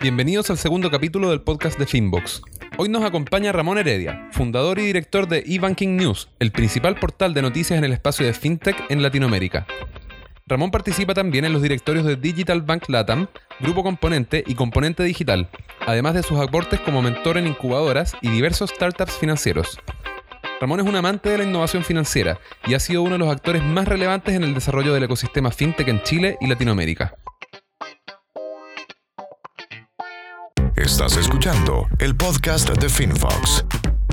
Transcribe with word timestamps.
Bienvenidos 0.00 0.48
al 0.50 0.58
segundo 0.58 0.92
capítulo 0.92 1.28
del 1.28 1.40
podcast 1.40 1.76
de 1.76 1.84
Finbox. 1.84 2.40
Hoy 2.76 2.88
nos 2.88 3.02
acompaña 3.02 3.50
Ramón 3.50 3.78
Heredia, 3.78 4.28
fundador 4.30 4.78
y 4.78 4.82
director 4.82 5.26
de 5.26 5.42
eBanking 5.44 5.96
News, 5.96 6.28
el 6.38 6.52
principal 6.52 6.94
portal 6.94 7.34
de 7.34 7.42
noticias 7.42 7.76
en 7.76 7.84
el 7.84 7.92
espacio 7.92 8.24
de 8.24 8.32
fintech 8.32 8.76
en 8.90 9.02
Latinoamérica. 9.02 9.66
Ramón 10.46 10.70
participa 10.70 11.14
también 11.14 11.46
en 11.46 11.52
los 11.52 11.62
directorios 11.62 12.06
de 12.06 12.14
Digital 12.14 12.62
Bank 12.62 12.84
Latam, 12.86 13.26
Grupo 13.58 13.82
Componente 13.82 14.44
y 14.46 14.54
Componente 14.54 15.02
Digital, 15.02 15.48
además 15.84 16.14
de 16.14 16.22
sus 16.22 16.38
aportes 16.38 16.78
como 16.78 17.02
mentor 17.02 17.36
en 17.36 17.48
incubadoras 17.48 18.16
y 18.22 18.28
diversos 18.28 18.70
startups 18.70 19.18
financieros. 19.18 19.80
Ramón 20.60 20.78
es 20.78 20.86
un 20.86 20.94
amante 20.94 21.28
de 21.28 21.38
la 21.38 21.44
innovación 21.44 21.82
financiera 21.82 22.38
y 22.68 22.74
ha 22.74 22.78
sido 22.78 23.02
uno 23.02 23.14
de 23.14 23.18
los 23.18 23.32
actores 23.32 23.64
más 23.64 23.88
relevantes 23.88 24.36
en 24.36 24.44
el 24.44 24.54
desarrollo 24.54 24.94
del 24.94 25.02
ecosistema 25.02 25.50
fintech 25.50 25.88
en 25.88 26.04
Chile 26.04 26.38
y 26.40 26.46
Latinoamérica. 26.46 27.16
Estás 30.84 31.16
escuchando 31.16 31.88
el 31.98 32.14
podcast 32.14 32.70
de 32.70 32.88
FinFox, 32.88 33.64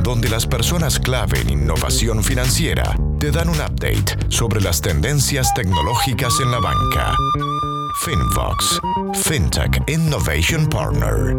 donde 0.02 0.28
las 0.30 0.48
personas 0.48 1.00
clave 1.00 1.40
en 1.42 1.52
innovación 1.52 2.24
financiera 2.24 2.96
te 3.20 3.30
dan 3.30 3.50
un 3.50 3.56
update 3.56 4.18
sobre 4.30 4.62
las 4.62 4.82
tendencias 4.82 5.54
tecnológicas 5.54 6.34
en 6.42 6.50
la 6.50 6.60
banca. 6.60 7.16
FinFox, 8.04 8.82
FinTech 9.14 9.88
Innovation 9.88 10.68
Partner. 10.68 11.38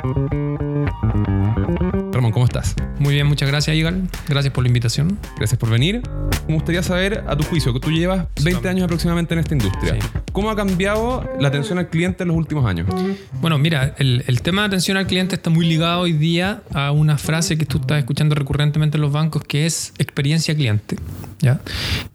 Ramón, 2.12 2.30
¿cómo 2.30 2.44
estás? 2.44 2.76
Muy 3.00 3.14
bien, 3.14 3.26
muchas 3.26 3.48
gracias, 3.48 3.76
Igal. 3.76 4.08
Gracias 4.28 4.54
por 4.54 4.62
la 4.62 4.68
invitación. 4.68 5.18
Gracias 5.36 5.58
por 5.58 5.70
venir. 5.70 6.02
Me 6.46 6.54
gustaría 6.54 6.82
saber, 6.84 7.24
a 7.26 7.36
tu 7.36 7.42
juicio, 7.44 7.72
que 7.72 7.80
tú 7.80 7.90
llevas 7.90 8.26
20 8.42 8.68
años 8.68 8.84
aproximadamente 8.84 9.34
en 9.34 9.40
esta 9.40 9.54
industria. 9.54 9.94
Sí. 10.00 10.08
¿Cómo 10.36 10.50
ha 10.50 10.54
cambiado 10.54 11.24
la 11.40 11.48
atención 11.48 11.78
al 11.78 11.88
cliente 11.88 12.24
en 12.24 12.28
los 12.28 12.36
últimos 12.36 12.66
años? 12.66 12.86
Bueno, 13.40 13.56
mira, 13.56 13.94
el, 13.96 14.22
el 14.26 14.42
tema 14.42 14.60
de 14.60 14.66
atención 14.66 14.98
al 14.98 15.06
cliente 15.06 15.34
está 15.34 15.48
muy 15.48 15.64
ligado 15.64 16.02
hoy 16.02 16.12
día 16.12 16.62
a 16.74 16.92
una 16.92 17.16
frase 17.16 17.56
que 17.56 17.64
tú 17.64 17.78
estás 17.78 18.00
escuchando 18.00 18.34
recurrentemente 18.34 18.98
en 18.98 19.00
los 19.00 19.12
bancos, 19.12 19.44
que 19.44 19.64
es 19.64 19.94
experiencia 19.96 20.54
cliente. 20.54 20.98
¿Ya? 21.40 21.60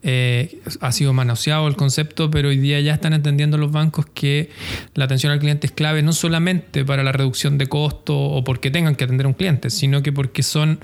Eh, 0.03 0.61
ha 0.79 0.91
sido 0.91 1.13
manoseado 1.13 1.67
el 1.67 1.75
concepto, 1.75 2.31
pero 2.31 2.49
hoy 2.49 2.57
día 2.57 2.79
ya 2.79 2.93
están 2.93 3.13
entendiendo 3.13 3.57
los 3.57 3.71
bancos 3.71 4.07
que 4.13 4.49
la 4.95 5.05
atención 5.05 5.31
al 5.31 5.39
cliente 5.39 5.67
es 5.67 5.73
clave 5.73 6.01
no 6.01 6.13
solamente 6.13 6.83
para 6.83 7.03
la 7.03 7.11
reducción 7.11 7.57
de 7.57 7.67
costo 7.67 8.17
o 8.17 8.43
porque 8.43 8.71
tengan 8.71 8.95
que 8.95 9.03
atender 9.03 9.25
a 9.25 9.29
un 9.29 9.35
cliente, 9.35 9.69
sino 9.69 10.01
que 10.01 10.11
porque 10.11 10.41
son 10.43 10.79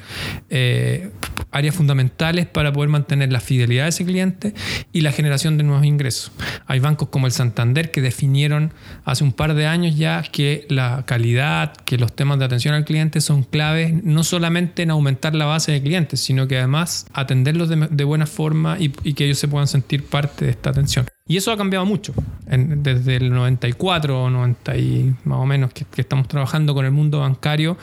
eh, 0.50 1.10
áreas 1.52 1.76
fundamentales 1.76 2.46
para 2.46 2.72
poder 2.72 2.90
mantener 2.90 3.32
la 3.32 3.40
fidelidad 3.40 3.84
de 3.84 3.90
ese 3.90 4.06
cliente 4.06 4.54
y 4.94 5.02
la 5.02 5.12
generación 5.12 5.58
de 5.58 5.64
nuevos 5.64 5.86
ingresos. 5.86 6.32
Hay 6.68 6.80
bancos 6.80 7.10
como 7.10 7.26
el 7.26 7.32
Santander 7.32 7.92
que 7.92 8.02
definieron 8.02 8.74
hace 9.04 9.24
un 9.24 9.32
par 9.32 9.56
de 9.56 9.66
años 9.66 9.96
ya 9.96 10.22
que 10.22 10.68
la 10.70 11.06
calidad, 11.06 11.76
que 11.78 11.98
los 11.98 12.16
temas 12.16 12.38
de 12.38 12.46
atención 12.46 12.76
al 12.76 12.86
cliente 12.86 13.22
son 13.22 13.44
claves 13.44 13.94
no 14.04 14.24
solamente 14.24 14.84
en 14.84 14.92
aumentar 14.92 15.34
la 15.34 15.46
base 15.46 15.72
de 15.72 15.82
clientes, 15.82 16.20
sino 16.20 16.48
que 16.48 16.58
además 16.58 17.08
atenderlos 17.14 17.70
de, 17.70 17.88
de 17.90 18.04
buena 18.04 18.27
forma 18.28 18.78
y, 18.80 18.94
y 19.04 19.14
que 19.14 19.26
ellos 19.26 19.40
se 19.40 19.48
puedan 19.48 19.68
sentir 19.68 20.06
parte 20.06 20.46
de 20.46 20.52
esta 20.52 20.70
atención. 20.70 21.08
Y 21.28 21.36
eso 21.38 21.52
ha 21.52 21.58
cambiado 21.58 21.86
mucho. 21.86 22.14
Desde 22.50 23.18
el 23.18 23.30
94 23.32 24.24
o 24.24 24.30
90 24.30 24.78
y 24.78 25.14
más 25.26 25.40
o 25.40 25.46
menos 25.46 25.74
que, 25.74 25.86
estamos 25.98 26.30
trabajando 26.30 26.74
con 26.74 26.86
el 26.86 26.92
mundo 26.92 27.20
bancario, 27.20 27.78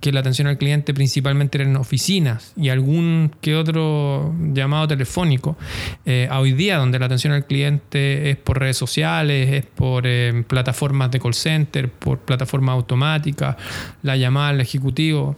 que 0.00 0.12
la 0.12 0.20
atención 0.20 0.46
al 0.48 0.58
cliente 0.58 0.92
principalmente 0.92 1.56
era 1.56 1.68
en 1.68 1.76
oficinas 1.76 2.52
y 2.54 2.68
algún 2.68 3.34
que 3.40 3.56
otro 3.56 4.34
llamado 4.52 4.88
telefónico. 4.88 5.56
Eh, 6.04 6.28
a 6.30 6.40
hoy 6.40 6.52
día, 6.52 6.76
donde 6.76 6.98
la 6.98 7.06
atención 7.06 7.32
al 7.32 7.46
cliente 7.46 8.30
es 8.30 8.36
por 8.36 8.60
redes 8.60 8.76
sociales, 8.76 9.50
es 9.50 9.64
por 9.64 10.04
eh, 10.06 10.44
plataformas 10.46 11.10
de 11.10 11.20
call 11.20 11.32
center, 11.32 11.88
por 11.90 12.18
plataformas 12.18 12.74
automáticas, 12.74 13.56
la 14.02 14.16
llamada 14.18 14.50
al 14.50 14.60
ejecutivo. 14.60 15.36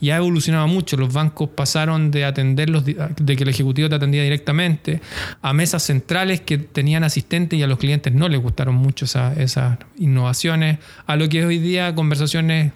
Y 0.00 0.10
ha 0.10 0.16
evolucionado 0.16 0.66
mucho. 0.66 0.96
Los 0.96 1.12
bancos 1.12 1.48
pasaron 1.50 2.10
de 2.10 2.24
atenderlos, 2.24 2.84
de 2.84 3.36
que 3.36 3.44
el 3.44 3.48
ejecutivo 3.48 3.88
te 3.88 3.94
atendía 3.94 4.22
directamente, 4.22 5.00
a 5.40 5.52
mesas 5.52 5.84
centrales 5.84 6.40
que 6.40 6.58
tenían 6.82 7.04
asistentes 7.04 7.56
y 7.56 7.62
a 7.62 7.68
los 7.68 7.78
clientes 7.78 8.12
no 8.12 8.28
les 8.28 8.40
gustaron 8.42 8.74
mucho 8.74 9.04
esa- 9.04 9.34
esas 9.34 9.78
innovaciones, 9.98 10.78
a 11.06 11.14
lo 11.14 11.28
que 11.28 11.38
es 11.38 11.46
hoy 11.46 11.58
día 11.60 11.94
conversaciones 11.94 12.72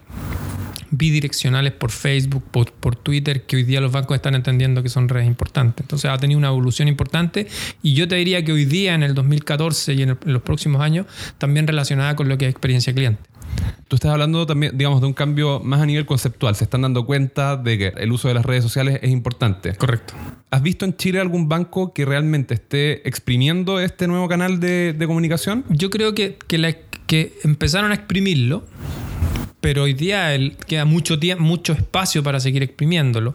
bidireccionales 0.93 1.73
por 1.73 1.91
Facebook, 1.91 2.45
por, 2.53 2.95
Twitter, 2.95 3.43
que 3.47 3.57
hoy 3.57 3.65
día 3.65 3.81
los 3.81 3.91
bancos 3.91 4.15
están 4.15 4.37
entendiendo 4.37 4.81
que 4.85 4.89
son 4.89 5.09
redes 5.09 5.27
importantes. 5.27 5.83
Entonces 5.83 6.09
ha 6.09 6.19
tenido 6.19 6.39
una 6.39 6.47
evolución 6.47 6.87
importante 6.87 7.49
y 7.83 7.95
yo 7.95 8.07
te 8.07 8.15
diría 8.15 8.45
que 8.45 8.53
hoy 8.53 8.65
día, 8.65 8.95
en 8.95 9.03
el 9.03 9.13
2014 9.13 9.95
y 9.95 10.03
en, 10.03 10.11
en 10.11 10.33
los 10.33 10.43
próximos 10.43 10.81
años, 10.81 11.07
también 11.39 11.67
relacionada 11.67 12.15
con 12.15 12.29
lo 12.29 12.39
que 12.39 12.45
es 12.47 12.53
experiencia 12.53 12.95
cliente. 12.95 13.21
Tú 13.89 13.97
estás 13.97 14.11
hablando 14.11 14.47
también, 14.47 14.77
digamos, 14.77 15.01
de 15.01 15.07
un 15.07 15.13
cambio 15.13 15.61
más 15.61 15.81
a 15.81 15.87
nivel 15.87 16.07
conceptual. 16.07 16.57
Se 16.57 16.65
están 16.65 16.83
dando 16.83 17.07
cuenta 17.07 17.57
de 17.57 17.79
que 17.79 17.87
el 17.97 18.11
uso 18.11 18.27
de 18.29 18.35
las 18.35 18.45
redes 18.45 18.63
sociales 18.65 18.99
es 19.03 19.11
importante. 19.11 19.75
Correcto. 19.77 20.15
¿Has 20.51 20.63
visto 20.63 20.85
en 20.85 20.97
Chile 20.97 21.21
algún 21.21 21.49
banco 21.49 21.93
que 21.93 22.05
realmente 22.05 22.55
esté 22.55 23.07
exprimiendo 23.09 23.79
este 23.81 24.09
nuevo 24.09 24.29
canal 24.29 24.59
de, 24.59 24.93
de 24.93 25.07
comunicación? 25.07 25.65
Yo 25.69 25.91
creo 25.91 26.15
que, 26.15 26.37
que, 26.49 26.59
la- 26.59 26.75
que 27.07 27.35
empezaron 27.45 27.93
a 27.93 27.95
exprimirlo, 27.95 28.65
pero 29.61 29.85
hoy 29.85 29.95
día 29.95 30.35
el- 30.35 30.57
queda 30.57 30.85
mucho, 30.85 31.19
tiempo, 31.19 31.43
mucho 31.43 31.73
espacio 31.73 32.23
para 32.23 32.39
seguir 32.41 32.63
exprimiéndolo. 32.63 33.35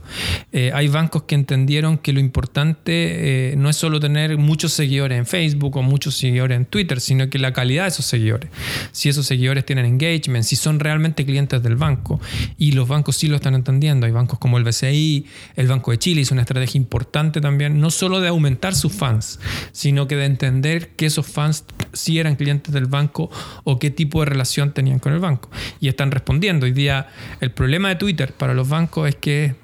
Eh, 0.52 0.72
hay 0.74 0.88
bancos 0.88 1.24
que 1.24 1.36
entendieron 1.36 1.98
que 1.98 2.14
lo 2.14 2.20
importante 2.20 3.52
eh, 3.52 3.56
no 3.58 3.70
es 3.70 3.76
solo 3.76 4.00
tener 4.00 4.38
muchos 4.38 4.74
seguidores 4.74 5.18
en 5.18 5.26
Facebook 5.26 5.76
o 5.78 5.82
muchos 5.82 6.16
seguidores 6.16 6.56
en 6.58 6.66
Twitter, 6.66 7.02
sino 7.02 7.30
que 7.30 7.40
la 7.40 7.54
calidad 7.54 7.84
de 7.84 7.90
esos 7.90 8.06
seguidores. 8.06 8.50
Si 8.92 9.10
esos 9.10 9.26
seguidores 9.26 9.66
tienen 9.66 9.86
engagement, 9.86 10.44
si 10.44 10.56
son 10.56 10.80
realmente 10.80 11.26
clientes 11.26 11.62
del 11.64 11.76
banco. 11.76 12.20
Y 12.58 12.72
los 12.74 12.88
bancos 12.88 13.18
sí 13.18 13.28
lo 13.28 13.36
están 13.36 13.56
entendiendo. 13.56 14.06
Hay 14.06 14.12
bancos 14.12 14.40
como 14.40 14.58
el 14.58 14.64
BCI, 14.64 15.26
el 15.56 15.68
Banco 15.68 15.92
de 15.92 15.98
Chile 16.00 16.22
hizo 16.22 16.34
una 16.34 16.44
estrategia 16.44 16.78
importante 16.78 17.42
también, 17.42 17.80
no 17.80 17.90
solo 17.90 18.20
de 18.20 18.28
aumentar 18.30 18.76
sus 18.76 18.94
fans, 18.94 19.40
sino 19.72 20.08
que 20.08 20.16
de 20.16 20.26
entender 20.26 20.90
que 20.96 21.08
esos 21.08 21.26
fans 21.28 21.66
sí 21.94 22.20
eran 22.20 22.36
clientes 22.36 22.74
del 22.74 22.86
banco 22.86 23.30
o 23.64 23.80
qué 23.80 23.90
tipo 23.90 24.20
de 24.22 24.28
relación 24.28 24.74
tenían 24.74 25.00
con 25.00 25.14
el 25.14 25.20
banco. 25.20 25.50
Y 25.80 25.88
están 25.88 26.12
respondiendo. 26.26 26.66
Hoy 26.68 26.72
día 26.72 27.08
el 27.40 27.52
problema 27.52 27.90
de 27.90 27.96
Twitter 27.96 28.32
para 28.34 28.54
los 28.54 28.70
bancos 28.70 29.10
es 29.10 29.16
que 29.16 29.56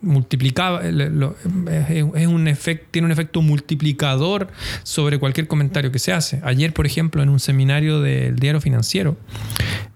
multiplicaba, 0.00 0.82
es, 0.82 0.92
un 2.26 2.56
tiene 2.90 3.06
un 3.06 3.12
efecto 3.12 3.42
multiplicador 3.42 4.48
sobre 4.84 5.18
cualquier 5.18 5.48
comentario 5.48 5.90
que 5.90 5.98
se 5.98 6.12
hace. 6.12 6.40
Ayer, 6.44 6.72
por 6.72 6.86
ejemplo, 6.86 7.22
en 7.22 7.28
un 7.30 7.40
seminario 7.40 8.00
del 8.00 8.36
diario 8.36 8.60
financiero, 8.60 9.16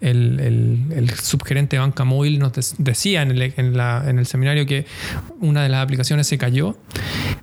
el, 0.01 1.11
subgerente 1.23 1.77
de 1.77 1.81
banca 1.81 2.05
móvil 2.05 2.39
nos 2.39 2.53
decía 2.79 3.23
en 3.23 3.31
el, 3.31 3.55
en 3.57 3.77
la- 3.77 4.05
en 4.09 4.19
el 4.19 4.27
seminario 4.27 4.67
que 4.67 4.87
una 5.41 5.63
de 5.63 5.69
las 5.69 5.83
aplicaciones 5.85 6.27
se 6.27 6.37
cayó. 6.39 6.77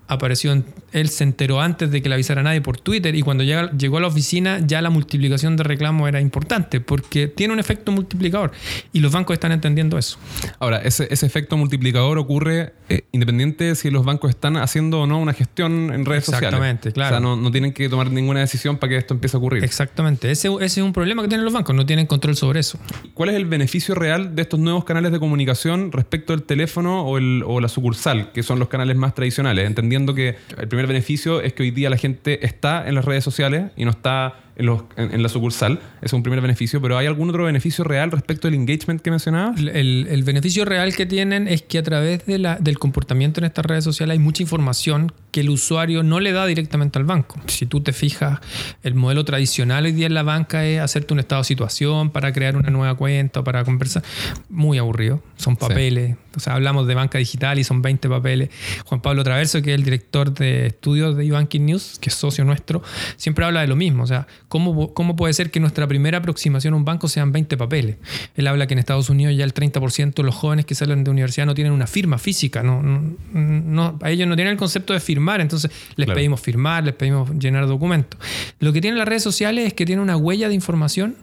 Apareció, 0.07 0.51
en- 0.51 0.65
él 0.91 1.09
se 1.09 1.23
enteró 1.23 1.61
antes 1.61 1.89
de 1.89 2.01
que 2.01 2.09
le 2.09 2.15
avisara 2.15 2.41
a 2.41 2.43
nadie 2.43 2.61
por 2.61 2.77
Twitter 2.79 3.15
y 3.15 3.21
cuando 3.23 3.43
llega- 3.43 3.71
llegó 3.71 3.97
a 3.97 4.01
la 4.01 4.07
oficina 4.07 4.59
ya 4.65 4.81
la 4.81 4.91
multiplicación 4.91 5.55
de 5.57 5.63
reclamos 5.63 6.07
era 6.07 6.21
importante 6.21 6.79
porque 6.79 7.27
tiene 7.27 7.53
un 7.53 7.59
efecto 7.59 7.91
multiplicador 7.91 8.51
y 8.93 8.99
los 8.99 9.11
bancos 9.11 9.33
están 9.33 9.51
entendiendo 9.51 9.97
eso. 9.97 10.17
Ahora, 10.59 10.77
ese, 10.77 11.07
ese 11.09 11.25
efecto 11.25 11.57
multiplicador 11.57 12.19
ocurre 12.19 12.73
eh, 12.89 13.01
independiente 13.13 13.63
de 13.63 13.75
si 13.75 13.89
los 13.89 14.05
bancos 14.05 14.29
están 14.29 14.57
haciendo 14.57 15.01
o 15.01 15.07
no 15.07 15.17
una 15.17 15.33
gestión 15.33 15.91
en 15.91 16.05
redes 16.05 16.25
sociales. 16.25 16.49
Exactamente, 16.49 16.91
claro. 16.91 17.15
O 17.15 17.19
sea, 17.19 17.19
no, 17.19 17.35
no 17.35 17.49
tienen 17.51 17.73
que 17.73 17.89
tomar 17.89 18.11
ninguna 18.11 18.41
decisión 18.41 18.77
para 18.77 18.91
que 18.91 18.97
esto 18.97 19.15
empiece 19.15 19.37
a 19.37 19.39
ocurrir. 19.39 19.63
Exactamente, 19.63 20.29
ese, 20.29 20.49
ese 20.61 20.81
es 20.81 20.85
un 20.85 20.93
problema 20.93 21.23
que 21.23 21.29
tienen 21.29 21.45
los 21.45 21.53
bancos, 21.53 21.73
no 21.75 21.83
tienen 21.87 22.05
control 22.05 22.35
sobre 22.35 22.59
eso. 22.59 22.77
¿Cuál 23.15 23.29
es 23.29 23.35
el 23.37 23.45
beneficio 23.45 23.95
real 23.95 24.35
de 24.35 24.43
estos 24.43 24.59
nuevos 24.59 24.83
canales 24.85 25.11
de 25.11 25.19
comunicación 25.19 25.91
respecto 25.91 26.31
al 26.33 26.43
teléfono 26.43 27.01
o, 27.01 27.17
el- 27.17 27.43
o 27.47 27.59
la 27.59 27.69
sucursal, 27.69 28.31
que 28.33 28.43
son 28.43 28.59
los 28.59 28.67
canales 28.69 28.95
más 28.97 29.15
tradicionales? 29.15 29.65
Entendiendo 29.65 29.94
que 30.13 30.35
el 30.57 30.67
primer 30.67 30.87
beneficio 30.87 31.41
es 31.41 31.53
que 31.53 31.63
hoy 31.63 31.71
día 31.71 31.89
la 31.89 31.97
gente 31.97 32.45
está 32.45 32.87
en 32.87 32.95
las 32.95 33.05
redes 33.05 33.23
sociales 33.23 33.71
y 33.75 33.85
no 33.85 33.91
está 33.91 34.44
en, 34.55 34.65
los- 34.65 34.83
en- 34.97 35.13
en 35.13 35.23
la 35.23 35.29
sucursal. 35.29 35.73
Ese 35.97 36.05
es 36.07 36.13
un 36.13 36.23
primer 36.23 36.41
beneficio, 36.41 36.81
pero 36.81 36.97
¿hay 36.97 37.07
algún 37.07 37.29
otro 37.29 37.43
beneficio 37.45 37.83
real 37.83 38.11
respecto 38.11 38.47
al 38.47 38.53
engagement 38.53 39.01
que 39.01 39.09
mencionabas? 39.11 39.59
El, 39.59 40.23
beneficio 40.25 40.65
real 40.65 40.95
que 40.95 41.05
tienen 41.05 41.47
es 41.47 41.61
que 41.61 41.77
a 41.77 41.83
través 41.83 42.25
de 42.25 42.39
la- 42.39 42.57
del 42.57 42.79
comportamiento 42.79 43.39
en 43.39 43.45
estas 43.45 43.65
redes 43.65 43.83
sociales 43.83 44.13
hay 44.13 44.19
mucha 44.19 44.41
información 44.43 45.11
que 45.31 45.41
el 45.41 45.49
usuario 45.49 46.01
no 46.03 46.19
le 46.19 46.31
da 46.31 46.45
directamente 46.45 46.97
al 46.97 47.05
banco. 47.05 47.39
Si 47.47 47.65
tú 47.65 47.81
te 47.81 47.91
fijas, 47.91 48.39
el 48.83 48.95
modelo 48.95 49.25
tradicional 49.25 49.83
hoy 49.85 49.91
día 49.91 50.07
en 50.07 50.13
la 50.13 50.23
banca 50.23 50.65
es 50.65 50.79
hacerte 50.79 51.13
un 51.13 51.19
estado 51.19 51.41
de 51.41 51.45
situación 51.45 52.09
para 52.09 52.31
crear 52.31 52.55
una 52.55 52.69
nueva 52.69 52.95
cuenta 52.95 53.41
o 53.41 53.43
para 53.43 53.63
conversar. 53.65 54.03
Muy 54.49 54.77
aburrido. 54.77 55.21
Son 55.35 55.57
papeles. 55.57 56.15
O 56.35 56.39
sea, 56.39 56.53
hablamos 56.53 56.87
de 56.87 56.95
banca 56.95 57.17
digital 57.17 57.59
y 57.59 57.63
son 57.63 57.81
20 57.81 58.07
papeles. 58.09 58.49
Juan 58.85 59.01
Pablo 59.01 59.23
Traverso, 59.23 59.61
que 59.61 59.71
es 59.71 59.75
el 59.75 59.83
director 59.83 60.33
de 60.33 60.67
estudios 60.67 61.15
de 61.17 61.25
eBanking 61.25 61.65
News, 61.65 61.97
que 61.99 62.09
es 62.09 62.15
socio 62.15 62.43
nuestro, 62.45 62.81
siempre 63.17 63.45
habla 63.45 63.61
de 63.61 63.67
lo 63.67 63.75
mismo. 63.75 64.03
O 64.03 64.07
sea, 64.07 64.27
¿cómo, 64.47 64.93
cómo 64.93 65.15
puede 65.15 65.33
ser 65.33 65.51
que 65.51 65.59
nuestra 65.59 65.87
primera 65.87 66.19
aproximación 66.19 66.73
a 66.73 66.77
un 66.77 66.85
banco 66.85 67.07
sean 67.07 67.31
20 67.31 67.57
papeles? 67.57 67.97
Él 68.35 68.47
habla 68.47 68.67
que 68.67 68.73
en 68.73 68.79
Estados 68.79 69.09
Unidos 69.09 69.35
ya 69.35 69.43
el 69.43 69.53
30% 69.53 70.13
de 70.13 70.23
los 70.23 70.35
jóvenes 70.35 70.65
que 70.65 70.75
salen 70.75 71.03
de 71.03 71.11
universidad 71.11 71.45
no 71.45 71.53
tienen 71.55 71.73
una 71.73 71.87
firma 71.87 72.17
física. 72.17 72.63
No, 72.63 72.81
no, 72.81 73.15
no- 73.33 73.99
a 74.01 74.09
ellos 74.11 74.27
no 74.27 74.35
tienen 74.35 74.51
el 74.53 74.57
concepto 74.57 74.93
de 74.93 74.99
firmar. 74.99 75.41
Entonces 75.41 75.71
les 75.95 76.05
Claro. 76.05 76.17
pedimos 76.17 76.41
firmar, 76.41 76.83
les 76.83 76.93
pedimos 76.95 77.29
llenar 77.39 77.67
documentos. 77.67 78.19
Lo 78.59 78.71
que 78.73 78.81
tienen 78.81 78.97
las 78.97 79.07
redes 79.07 79.23
sociales 79.23 79.67
es 79.67 79.73
que 79.73 79.85
tienen 79.85 80.03
una 80.03 80.17
huella 80.17 80.47
de 80.49 80.55
información 80.55 81.15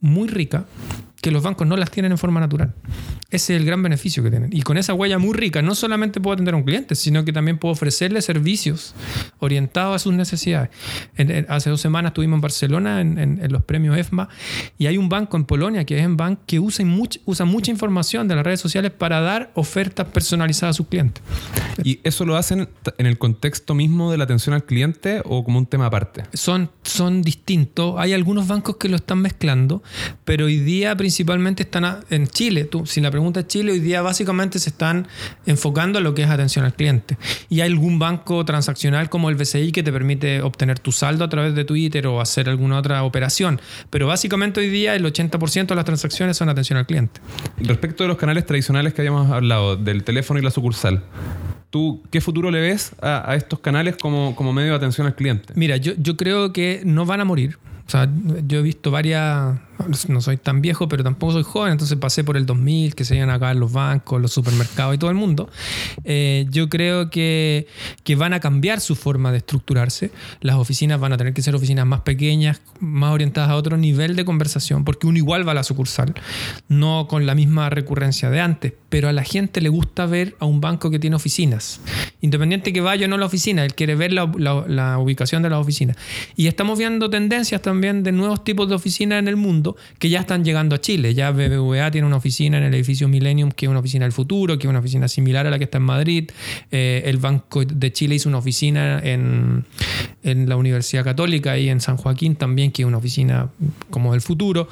muy 0.00 0.28
rica 0.28 0.64
que 1.20 1.30
los 1.30 1.42
bancos 1.42 1.66
no 1.66 1.76
las 1.76 1.90
tienen 1.90 2.12
en 2.12 2.18
forma 2.18 2.40
natural. 2.40 2.74
Ese 3.30 3.54
es 3.54 3.60
el 3.60 3.66
gran 3.66 3.82
beneficio 3.82 4.22
que 4.22 4.30
tienen. 4.30 4.50
Y 4.52 4.62
con 4.62 4.78
esa 4.78 4.94
huella 4.94 5.18
muy 5.18 5.34
rica, 5.34 5.60
no 5.62 5.74
solamente 5.74 6.20
puedo 6.20 6.34
atender 6.34 6.54
a 6.54 6.56
un 6.56 6.62
cliente, 6.62 6.94
sino 6.94 7.24
que 7.24 7.32
también 7.32 7.58
puedo 7.58 7.72
ofrecerle 7.72 8.22
servicios 8.22 8.94
orientados 9.38 9.96
a 9.96 9.98
sus 9.98 10.14
necesidades. 10.14 10.70
hace 11.48 11.70
dos 11.70 11.80
semanas 11.80 12.10
estuvimos 12.10 12.36
en 12.36 12.40
Barcelona 12.40 13.00
en, 13.00 13.38
los 13.50 13.62
premios 13.64 13.98
EFMA 13.98 14.28
y 14.78 14.86
hay 14.86 14.96
un 14.96 15.08
banco 15.08 15.36
en 15.36 15.44
Polonia, 15.44 15.84
que 15.84 15.98
es 15.98 16.04
en 16.04 16.16
Bank, 16.16 16.40
que 16.46 16.60
usa, 16.60 16.84
usa 17.24 17.44
mucha 17.44 17.70
información 17.70 18.28
de 18.28 18.36
las 18.36 18.44
redes 18.44 18.60
sociales 18.60 18.92
para 18.92 19.20
dar 19.20 19.50
ofertas 19.54 20.06
personalizadas 20.06 20.74
a 20.74 20.76
sus 20.76 20.86
clientes. 20.86 21.22
¿Y 21.82 22.00
eso 22.04 22.24
lo 22.24 22.36
hacen 22.36 22.68
en 22.96 23.06
el 23.06 23.18
contexto 23.18 23.74
mismo 23.74 24.10
de 24.10 24.18
la 24.18 24.24
atención 24.24 24.54
al 24.54 24.64
cliente 24.64 25.20
o 25.24 25.44
como 25.44 25.58
un 25.58 25.66
tema 25.66 25.86
aparte? 25.86 26.24
Son, 26.32 26.70
son 26.82 27.22
distintos. 27.22 27.96
Hay 27.98 28.12
algunos 28.12 28.46
bancos 28.46 28.76
que 28.76 28.88
lo 28.88 28.96
están 28.96 29.20
mezclando, 29.20 29.82
pero 30.24 30.46
hoy 30.46 30.58
día 30.58 30.96
principalmente 30.96 31.07
están 31.08 32.00
en 32.10 32.28
Chile. 32.28 32.64
Tú, 32.64 32.86
si 32.86 33.00
la 33.00 33.10
pregunta 33.10 33.40
es 33.40 33.46
Chile, 33.46 33.72
hoy 33.72 33.80
día 33.80 34.02
básicamente 34.02 34.58
se 34.58 34.70
están 34.70 35.06
enfocando 35.46 35.98
en 35.98 36.04
lo 36.04 36.14
que 36.14 36.22
es 36.22 36.30
atención 36.30 36.64
al 36.64 36.74
cliente. 36.74 37.16
Y 37.48 37.60
hay 37.60 37.70
algún 37.70 37.98
banco 37.98 38.44
transaccional 38.44 39.08
como 39.08 39.30
el 39.30 39.36
BCI 39.36 39.72
que 39.72 39.82
te 39.82 39.92
permite 39.92 40.42
obtener 40.42 40.78
tu 40.78 40.92
saldo 40.92 41.24
a 41.24 41.28
través 41.28 41.54
de 41.54 41.64
Twitter 41.64 42.06
o 42.06 42.20
hacer 42.20 42.48
alguna 42.48 42.78
otra 42.78 43.02
operación. 43.02 43.60
Pero 43.90 44.06
básicamente 44.06 44.60
hoy 44.60 44.68
día 44.68 44.94
el 44.94 45.04
80% 45.04 45.66
de 45.66 45.74
las 45.74 45.84
transacciones 45.84 46.36
son 46.36 46.48
atención 46.48 46.78
al 46.78 46.86
cliente. 46.86 47.20
Respecto 47.58 48.04
de 48.04 48.08
los 48.08 48.16
canales 48.16 48.46
tradicionales 48.46 48.94
que 48.94 49.02
habíamos 49.02 49.30
hablado, 49.30 49.76
del 49.76 50.04
teléfono 50.04 50.40
y 50.40 50.42
la 50.42 50.50
sucursal, 50.50 51.02
¿Tú 51.70 52.02
qué 52.10 52.22
futuro 52.22 52.50
le 52.50 52.62
ves 52.62 52.92
a, 53.02 53.34
estos 53.34 53.58
canales 53.58 53.96
como, 54.00 54.34
como, 54.34 54.54
medio 54.54 54.70
de 54.70 54.76
atención 54.76 55.06
al 55.06 55.14
cliente? 55.14 55.52
Mira, 55.54 55.76
yo, 55.76 55.92
yo 55.98 56.16
creo 56.16 56.50
que 56.50 56.80
no 56.86 57.04
van 57.04 57.20
a 57.20 57.26
morir. 57.26 57.58
O 57.86 57.90
sea, 57.90 58.08
yo 58.46 58.60
he 58.60 58.62
visto 58.62 58.90
varias 58.90 59.58
no 60.08 60.20
soy 60.20 60.36
tan 60.36 60.60
viejo, 60.60 60.88
pero 60.88 61.04
tampoco 61.04 61.34
soy 61.34 61.42
joven, 61.44 61.72
entonces 61.72 61.96
pasé 61.98 62.24
por 62.24 62.36
el 62.36 62.46
2000, 62.46 62.94
que 62.94 63.04
se 63.04 63.16
iban 63.16 63.30
a 63.30 63.34
acabar 63.34 63.56
los 63.56 63.72
bancos, 63.72 64.20
los 64.20 64.32
supermercados 64.32 64.94
y 64.94 64.98
todo 64.98 65.10
el 65.10 65.16
mundo. 65.16 65.48
Eh, 66.04 66.46
yo 66.50 66.68
creo 66.68 67.10
que, 67.10 67.66
que, 68.02 68.16
van 68.16 68.32
a 68.32 68.40
cambiar 68.40 68.80
su 68.80 68.96
forma 68.96 69.30
de 69.30 69.38
estructurarse. 69.38 70.10
Las 70.40 70.56
oficinas 70.56 70.98
van 70.98 71.12
a 71.12 71.16
tener 71.16 71.32
que 71.32 71.42
ser 71.42 71.54
oficinas 71.54 71.86
más 71.86 72.00
pequeñas, 72.00 72.60
más 72.80 73.12
orientadas 73.12 73.50
a 73.50 73.56
otro 73.56 73.76
nivel 73.76 74.16
de 74.16 74.24
conversación, 74.24 74.84
porque 74.84 75.06
uno 75.06 75.18
igual 75.18 75.46
va 75.46 75.52
a 75.52 75.54
la 75.54 75.62
sucursal, 75.62 76.14
no 76.68 77.06
con 77.08 77.26
la 77.26 77.34
misma 77.34 77.70
recurrencia 77.70 78.30
de 78.30 78.40
antes, 78.40 78.72
pero 78.88 79.08
a 79.08 79.12
la 79.12 79.22
gente 79.22 79.60
le 79.60 79.68
gusta 79.68 80.06
ver 80.06 80.34
a 80.40 80.46
un 80.46 80.60
banco 80.60 80.90
que 80.90 80.98
tiene 80.98 81.16
oficinas. 81.16 81.80
Independiente 82.20 82.72
que 82.72 82.80
vaya 82.80 83.06
o 83.06 83.08
no 83.08 83.14
a 83.14 83.18
la 83.18 83.26
oficina, 83.26 83.64
él 83.64 83.74
quiere 83.74 83.94
ver 83.94 84.12
la, 84.12 84.30
la 84.66 84.98
ubicación 84.98 85.42
de 85.42 85.50
las 85.50 85.60
oficinas. 85.60 85.96
Y 86.34 86.48
estamos 86.48 86.78
viendo 86.78 87.08
tendencias 87.08 87.62
también 87.62 88.02
de 88.02 88.12
nuevos 88.12 88.42
tipos 88.42 88.68
de 88.68 88.74
oficinas 88.74 89.20
en 89.20 89.28
el 89.28 89.36
mundo 89.36 89.67
que 89.98 90.08
ya 90.08 90.20
están 90.20 90.44
llegando 90.44 90.74
a 90.74 90.80
Chile. 90.80 91.14
Ya 91.14 91.30
BBVA 91.30 91.90
tiene 91.90 92.06
una 92.06 92.16
oficina 92.16 92.58
en 92.58 92.64
el 92.64 92.74
edificio 92.74 93.08
Millennium, 93.08 93.50
que 93.50 93.66
es 93.66 93.70
una 93.70 93.80
oficina 93.80 94.04
del 94.04 94.12
futuro, 94.12 94.58
que 94.58 94.66
es 94.66 94.70
una 94.70 94.80
oficina 94.80 95.08
similar 95.08 95.46
a 95.46 95.50
la 95.50 95.58
que 95.58 95.64
está 95.64 95.78
en 95.78 95.84
Madrid. 95.84 96.30
Eh, 96.70 97.02
el 97.06 97.18
Banco 97.18 97.64
de 97.64 97.92
Chile 97.92 98.14
hizo 98.14 98.28
una 98.28 98.38
oficina 98.38 99.00
en, 99.02 99.64
en 100.22 100.48
la 100.48 100.56
Universidad 100.56 101.04
Católica 101.04 101.58
y 101.58 101.68
en 101.68 101.80
San 101.80 101.96
Joaquín 101.96 102.36
también, 102.36 102.72
que 102.72 102.82
es 102.82 102.86
una 102.86 102.98
oficina 102.98 103.50
como 103.90 104.12
del 104.12 104.20
futuro. 104.20 104.68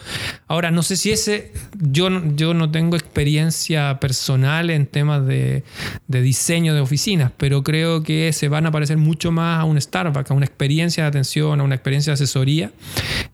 Ahora, 0.47 0.71
no 0.71 0.83
sé 0.83 0.97
si 0.97 1.13
ese, 1.13 1.53
yo, 1.81 2.09
yo 2.35 2.55
no 2.55 2.71
tengo 2.71 2.97
experiencia 2.97 3.99
personal 4.01 4.71
en 4.71 4.87
temas 4.87 5.27
de, 5.27 5.65
de 6.09 6.23
diseño 6.23 6.75
de 6.75 6.81
oficinas, 6.81 7.33
pero 7.37 7.63
creo 7.63 8.03
que 8.03 8.33
se 8.33 8.49
van 8.49 8.67
a 8.67 8.71
parecer 8.71 8.97
mucho 8.97 9.33
más 9.33 9.61
a 9.61 9.65
un 9.65 9.81
Starbucks, 9.81 10.31
a 10.31 10.35
una 10.35 10.47
experiencia 10.47 11.05
de 11.05 11.09
atención, 11.09 11.61
a 11.61 11.63
una 11.63 11.75
experiencia 11.75 12.11
de 12.11 12.15
asesoría, 12.15 12.73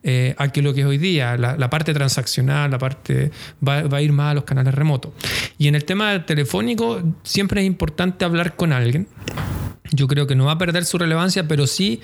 eh, 0.02 0.34
a 0.38 0.48
que 0.48 0.62
lo 0.62 0.74
que 0.74 0.80
es 0.80 0.86
hoy 0.86 0.98
día. 0.98 1.36
La, 1.56 1.70
parte 1.70 1.94
transaccional, 1.94 2.70
la 2.70 2.78
parte 2.78 3.30
va, 3.66 3.82
va, 3.82 3.98
a 3.98 4.02
ir 4.02 4.12
más 4.12 4.32
a 4.32 4.34
los 4.34 4.44
canales 4.44 4.74
remotos. 4.74 5.12
Y 5.58 5.68
en 5.68 5.74
el 5.74 5.84
tema 5.84 6.24
telefónico 6.26 7.02
siempre 7.22 7.62
es 7.62 7.66
importante 7.66 8.24
hablar 8.24 8.56
con 8.56 8.72
alguien. 8.72 9.08
Yo 9.90 10.08
creo 10.08 10.26
que 10.26 10.34
no 10.34 10.46
va 10.46 10.52
a 10.52 10.58
perder 10.58 10.84
su 10.84 10.96
relevancia, 10.96 11.46
pero 11.46 11.66
sí 11.66 12.00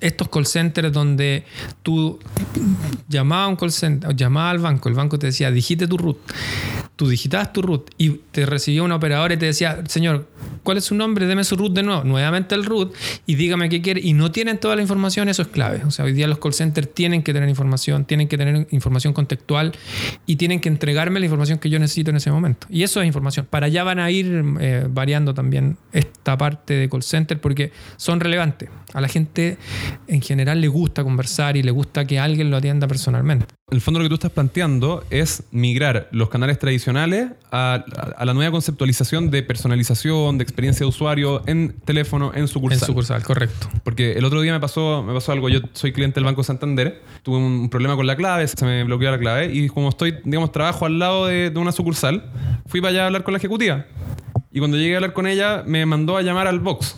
estos 0.00 0.28
call 0.28 0.46
centers 0.46 0.92
donde 0.92 1.44
tú 1.82 2.20
llamabas 3.08 3.48
un 3.48 3.56
call 3.56 3.72
center, 3.72 4.14
llamabas 4.14 4.52
al 4.52 4.58
banco, 4.58 4.88
el 4.88 4.94
banco 4.94 5.18
te 5.18 5.26
decía, 5.26 5.50
digite 5.50 5.88
tu 5.88 5.98
root 5.98 6.18
tú 6.96 7.08
digitabas 7.08 7.52
tu 7.52 7.62
root 7.62 7.90
y 7.98 8.10
te 8.32 8.46
recibía 8.46 8.82
un 8.82 8.92
operador 8.92 9.32
y 9.32 9.36
te 9.36 9.46
decía, 9.46 9.82
señor, 9.86 10.26
¿cuál 10.66 10.78
es 10.78 10.84
su 10.84 10.96
nombre? 10.96 11.26
Deme 11.26 11.44
su 11.44 11.56
root 11.56 11.72
de 11.72 11.84
nuevo, 11.84 12.02
nuevamente 12.02 12.56
el 12.56 12.64
root 12.64 12.92
y 13.24 13.36
dígame 13.36 13.68
qué 13.68 13.80
quiere. 13.80 14.00
Y 14.02 14.12
no 14.12 14.32
tienen 14.32 14.58
toda 14.58 14.74
la 14.74 14.82
información, 14.82 15.28
eso 15.28 15.42
es 15.42 15.48
clave. 15.48 15.82
O 15.86 15.92
sea, 15.92 16.04
hoy 16.04 16.12
día 16.12 16.26
los 16.26 16.38
call 16.38 16.52
centers 16.52 16.92
tienen 16.92 17.22
que 17.22 17.32
tener 17.32 17.48
información, 17.48 18.04
tienen 18.04 18.26
que 18.26 18.36
tener 18.36 18.66
información 18.72 19.12
contextual 19.12 19.72
y 20.26 20.36
tienen 20.36 20.60
que 20.60 20.68
entregarme 20.68 21.20
la 21.20 21.26
información 21.26 21.60
que 21.60 21.70
yo 21.70 21.78
necesito 21.78 22.10
en 22.10 22.16
ese 22.16 22.32
momento. 22.32 22.66
Y 22.68 22.82
eso 22.82 23.00
es 23.00 23.06
información. 23.06 23.46
Para 23.48 23.66
allá 23.66 23.84
van 23.84 24.00
a 24.00 24.10
ir 24.10 24.44
eh, 24.60 24.86
variando 24.90 25.32
también 25.32 25.78
esta 25.92 26.36
parte 26.36 26.74
de 26.74 26.90
call 26.90 27.04
center 27.04 27.40
porque 27.40 27.70
son 27.96 28.18
relevantes. 28.18 28.68
A 28.92 29.00
la 29.00 29.08
gente 29.08 29.58
en 30.08 30.20
general 30.20 30.60
le 30.60 30.68
gusta 30.68 31.04
conversar 31.04 31.56
y 31.56 31.62
le 31.62 31.70
gusta 31.70 32.06
que 32.06 32.18
alguien 32.18 32.50
lo 32.50 32.56
atienda 32.56 32.88
personalmente. 32.88 33.46
En 33.68 33.74
el 33.74 33.80
fondo 33.80 33.98
lo 33.98 34.04
que 34.04 34.10
tú 34.10 34.14
estás 34.14 34.30
planteando 34.30 35.04
es 35.10 35.42
migrar 35.50 36.08
los 36.12 36.28
canales 36.28 36.60
tradicionales 36.60 37.30
a, 37.50 37.84
la 38.24 38.32
nueva 38.32 38.52
conceptualización 38.52 39.28
de 39.32 39.42
personalización, 39.42 40.38
de 40.38 40.44
de 40.56 40.84
usuario 40.84 41.42
en 41.46 41.74
teléfono, 41.84 42.32
en 42.34 42.48
sucursal. 42.48 42.80
En 42.80 42.86
sucursal, 42.86 43.22
correcto. 43.22 43.68
Porque 43.84 44.12
el 44.12 44.24
otro 44.24 44.40
día 44.40 44.52
me 44.52 44.60
pasó, 44.60 45.02
me 45.02 45.12
pasó 45.12 45.32
algo. 45.32 45.48
Yo 45.48 45.60
soy 45.72 45.92
cliente 45.92 46.16
del 46.16 46.24
Banco 46.24 46.42
Santander, 46.42 47.02
tuve 47.22 47.36
un 47.36 47.68
problema 47.68 47.94
con 47.94 48.06
la 48.06 48.16
clave, 48.16 48.48
se 48.48 48.64
me 48.64 48.82
bloqueó 48.84 49.10
la 49.10 49.18
clave 49.18 49.52
y 49.52 49.68
como 49.68 49.90
estoy, 49.90 50.16
digamos, 50.24 50.52
trabajo 50.52 50.86
al 50.86 50.98
lado 50.98 51.26
de, 51.26 51.50
de 51.50 51.58
una 51.58 51.72
sucursal, 51.72 52.24
fui 52.66 52.80
para 52.80 52.90
allá 52.90 53.02
a 53.04 53.06
hablar 53.06 53.22
con 53.22 53.32
la 53.32 53.38
ejecutiva. 53.38 53.86
Y 54.50 54.58
cuando 54.58 54.78
llegué 54.78 54.94
a 54.94 54.96
hablar 54.96 55.12
con 55.12 55.26
ella, 55.26 55.62
me 55.66 55.84
mandó 55.84 56.16
a 56.16 56.22
llamar 56.22 56.46
al 56.46 56.60
box. 56.60 56.96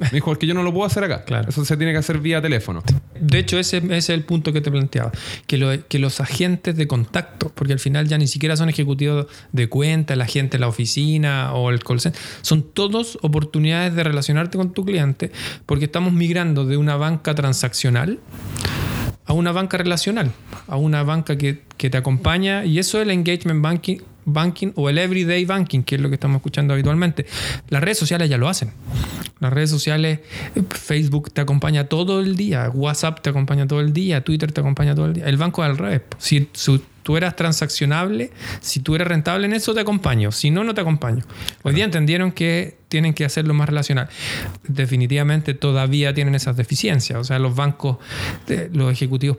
Me 0.00 0.10
dijo, 0.10 0.32
es 0.32 0.38
que 0.38 0.46
yo 0.46 0.54
no 0.54 0.62
lo 0.62 0.72
puedo 0.72 0.86
hacer 0.86 1.04
acá. 1.04 1.24
Claro. 1.24 1.48
Eso 1.48 1.64
se 1.64 1.76
tiene 1.76 1.92
que 1.92 1.98
hacer 1.98 2.18
vía 2.18 2.40
teléfono. 2.40 2.82
De 3.20 3.38
hecho, 3.38 3.58
ese, 3.58 3.82
es 3.90 4.08
el 4.08 4.24
punto 4.24 4.52
que 4.52 4.60
te 4.60 4.70
planteaba. 4.70 5.12
Que, 5.46 5.82
que 5.88 5.98
los 5.98 6.20
agentes 6.20 6.76
de 6.76 6.86
contacto, 6.86 7.52
porque 7.54 7.74
al 7.74 7.78
final 7.78 8.08
ya 8.08 8.16
ni 8.16 8.26
siquiera 8.26 8.56
son 8.56 8.68
ejecutivos 8.68 9.26
de 9.52 9.68
cuenta, 9.68 10.14
el 10.14 10.22
agente 10.22 10.56
de 10.56 10.60
la 10.60 10.68
oficina 10.68 11.52
o 11.52 11.70
el 11.70 11.84
call 11.84 12.00
center, 12.00 12.20
son 12.40 12.62
todos 12.62 13.18
oportunidades 13.22 13.94
de 13.94 14.02
relacionarte 14.02 14.56
con 14.56 14.72
tu 14.72 14.84
cliente, 14.84 15.32
porque 15.66 15.84
estamos 15.84 16.12
migrando 16.12 16.64
de 16.64 16.76
una 16.76 16.96
banca 16.96 17.34
transaccional 17.34 18.18
a 19.26 19.32
una 19.32 19.52
banca 19.52 19.76
relacional, 19.76 20.32
a 20.66 20.76
una 20.76 21.04
banca 21.04 21.38
que, 21.38 21.62
que 21.76 21.88
te 21.88 21.96
acompaña, 21.96 22.64
y 22.64 22.80
eso 22.80 22.98
es 22.98 23.02
el 23.02 23.12
engagement 23.12 23.62
banking 23.62 23.98
banking 24.24 24.72
o 24.76 24.88
el 24.88 24.98
everyday 24.98 25.44
banking, 25.44 25.82
que 25.82 25.96
es 25.96 26.00
lo 26.00 26.08
que 26.08 26.14
estamos 26.14 26.36
escuchando 26.36 26.74
habitualmente. 26.74 27.26
Las 27.68 27.82
redes 27.82 27.98
sociales 27.98 28.28
ya 28.28 28.38
lo 28.38 28.48
hacen. 28.48 28.72
Las 29.40 29.52
redes 29.52 29.70
sociales, 29.70 30.20
Facebook 30.68 31.32
te 31.32 31.40
acompaña 31.40 31.84
todo 31.84 32.20
el 32.20 32.36
día, 32.36 32.68
WhatsApp 32.68 33.20
te 33.20 33.30
acompaña 33.30 33.66
todo 33.66 33.80
el 33.80 33.92
día, 33.92 34.22
Twitter 34.22 34.52
te 34.52 34.60
acompaña 34.60 34.94
todo 34.94 35.06
el 35.06 35.14
día. 35.14 35.24
El 35.26 35.38
banco 35.38 35.64
es 35.64 35.70
al 35.70 35.78
revés. 35.78 36.02
Si 36.18 36.48
tú 37.02 37.16
eras 37.16 37.36
transaccionable, 37.36 38.30
si 38.60 38.80
tú 38.80 38.94
eres 38.94 39.08
rentable 39.08 39.46
en 39.46 39.52
eso, 39.52 39.74
te 39.74 39.80
acompaño. 39.80 40.32
Si 40.32 40.50
no, 40.50 40.64
no 40.64 40.74
te 40.74 40.80
acompaño. 40.80 41.24
Hoy 41.62 41.74
día 41.74 41.84
entendieron 41.84 42.32
que 42.32 42.78
tienen 42.88 43.14
que 43.14 43.24
hacerlo 43.24 43.54
más 43.54 43.68
relacional. 43.68 44.08
Definitivamente 44.66 45.54
todavía 45.54 46.12
tienen 46.12 46.34
esas 46.34 46.56
deficiencias. 46.56 47.18
O 47.18 47.24
sea, 47.24 47.38
los 47.38 47.54
bancos, 47.54 47.98
los 48.72 48.92
ejecutivos 48.92 49.38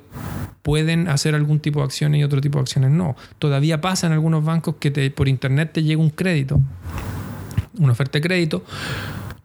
pueden 0.61 1.07
hacer 1.07 1.35
algún 1.35 1.59
tipo 1.59 1.79
de 1.79 1.85
acciones 1.85 2.21
y 2.21 2.23
otro 2.23 2.41
tipo 2.41 2.57
de 2.57 2.63
acciones 2.63 2.91
no. 2.91 3.15
Todavía 3.39 3.81
pasa 3.81 4.07
en 4.07 4.13
algunos 4.13 4.43
bancos 4.43 4.75
que 4.79 5.11
por 5.11 5.27
internet 5.27 5.71
te 5.73 5.83
llega 5.83 6.01
un 6.01 6.09
crédito, 6.09 6.61
una 7.77 7.91
oferta 7.91 8.19
de 8.19 8.21
crédito 8.21 8.63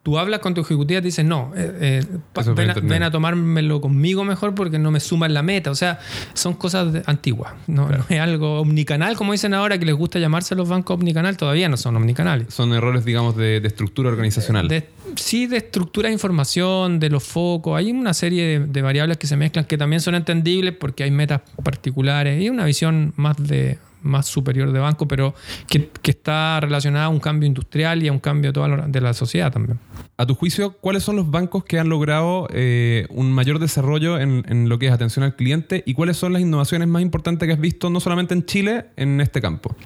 tú 0.06 0.20
hablas 0.20 0.38
con 0.38 0.54
tu 0.54 0.60
ejecutiva 0.60 0.98
y 0.98 1.02
te 1.02 1.06
dicen, 1.06 1.26
no, 1.26 1.50
eh, 1.56 2.04
eh, 2.06 2.44
ven, 2.54 3.02
a, 3.02 3.10
tomármelo 3.10 3.80
conmigo 3.80 4.22
mejor 4.22 4.54
porque 4.54 4.78
no 4.78 4.92
me 4.92 5.00
suma 5.00 5.26
en 5.26 5.34
la 5.34 5.42
meta. 5.42 5.72
O 5.72 5.74
sea, 5.74 5.98
son 6.32 6.54
cosas 6.54 7.02
antiguas. 7.06 7.54
No, 7.66 7.88
es 8.08 8.20
algo 8.20 8.60
omnicanal, 8.60 9.16
como 9.16 9.32
dicen 9.32 9.52
ahora, 9.52 9.78
que 9.78 9.84
les 9.84 9.96
gusta 9.96 10.20
llamarse 10.20 10.54
los 10.54 10.68
bancos 10.68 10.94
omnicanal, 10.94 11.36
todavía 11.36 11.68
no 11.68 11.76
son 11.76 11.96
omnicanales. 11.96 12.54
Son 12.54 12.72
errores, 12.72 13.04
digamos, 13.04 13.36
de, 13.36 13.56
estructura 13.56 14.08
organizacional. 14.08 14.68
sí, 15.16 15.48
de 15.48 15.56
estructura 15.56 16.06
de 16.06 16.12
información, 16.12 17.00
de 17.00 17.10
los 17.10 17.24
focos. 17.24 17.76
Hay 17.76 17.90
una 17.90 18.14
serie 18.14 18.60
de, 18.60 18.82
variables 18.82 19.16
que 19.16 19.26
se 19.26 19.36
mezclan 19.36 19.64
que 19.64 19.76
también 19.76 20.00
son 20.00 20.14
entendibles 20.14 20.72
porque 20.72 21.02
hay 21.02 21.10
metas 21.10 21.40
particulares 21.64 22.40
y 22.40 22.48
una 22.48 22.64
visión 22.64 23.12
más 23.16 23.36
de 23.38 23.80
más 24.06 24.26
superior 24.26 24.72
de 24.72 24.78
banco, 24.78 25.06
pero 25.06 25.34
que, 25.68 25.90
está 26.04 26.60
relacionada 26.60 27.06
a 27.06 27.08
un 27.08 27.20
cambio 27.20 27.46
industrial 27.46 28.02
y 28.02 28.08
a 28.08 28.12
un 28.12 28.20
cambio 28.20 28.52
toda 28.52 28.86
de 28.86 29.00
la 29.00 29.12
sociedad 29.12 29.52
también. 29.52 29.78
A 30.16 30.24
tu 30.24 30.34
juicio, 30.34 30.72
¿cuáles 30.80 31.02
son 31.02 31.16
los 31.16 31.30
bancos 31.30 31.64
que 31.64 31.78
han 31.78 31.88
logrado 31.88 32.48
eh, 32.52 33.06
un 33.10 33.32
mayor 33.32 33.58
desarrollo 33.58 34.18
en, 34.18 34.68
lo 34.68 34.78
que 34.78 34.86
es 34.86 34.92
atención 34.92 35.24
al 35.24 35.36
cliente 35.36 35.82
y 35.84 35.94
cuáles 35.94 36.16
son 36.16 36.32
las 36.32 36.40
innovaciones 36.40 36.88
más 36.88 37.02
importantes 37.02 37.46
que 37.46 37.52
has 37.52 37.60
visto 37.60 37.90
no 37.90 38.00
solamente 38.00 38.32
en 38.32 38.46
Chile, 38.46 38.86
en 38.96 39.20
este 39.20 39.40
campo? 39.40 39.76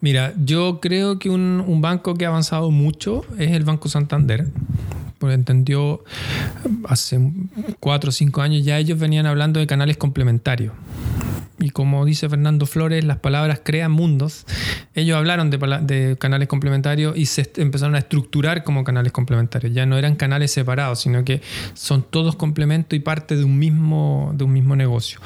Mira, 0.00 0.34
yo 0.36 0.80
creo 0.80 1.18
que 1.18 1.30
un, 1.30 1.62
un 1.66 1.80
banco 1.80 2.14
que 2.14 2.26
ha 2.26 2.28
avanzado 2.28 2.70
mucho 2.70 3.24
es 3.38 3.52
el 3.52 3.64
Banco 3.64 3.88
Santander 3.88 4.46
porque 5.18 5.34
entendió 5.34 6.04
hace 6.84 7.18
cuatro 7.80 8.10
o 8.10 8.12
cinco 8.12 8.42
años 8.42 8.64
ya 8.64 8.78
ellos 8.78 8.98
venían 8.98 9.26
hablando 9.26 9.60
de 9.60 9.66
canales 9.66 9.96
complementarios 9.96 10.72
y 11.58 11.70
como 11.70 12.04
dice 12.04 12.28
Fernando 12.28 12.66
Flores, 12.66 13.04
las 13.04 13.18
palabras 13.18 13.60
crean 13.64 13.90
mundos. 13.90 14.44
Ellos 14.94 15.16
hablaron 15.16 15.48
de, 15.50 15.58
de 15.82 16.16
canales 16.18 16.48
complementarios 16.48 17.16
y 17.16 17.26
se 17.26 17.50
empezaron 17.56 17.94
a 17.94 17.98
estructurar 17.98 18.62
como 18.62 18.84
canales 18.84 19.12
complementarios. 19.12 19.72
Ya 19.72 19.86
no 19.86 19.96
eran 19.96 20.16
canales 20.16 20.50
separados, 20.52 21.00
sino 21.00 21.24
que 21.24 21.40
son 21.74 22.02
todos 22.02 22.36
complementos 22.36 22.96
y 22.96 23.00
parte 23.00 23.36
de 23.36 23.44
un 23.44 23.58
mismo, 23.58 24.32
de 24.34 24.44
un 24.44 24.52
mismo 24.52 24.76
negocio. 24.76 25.18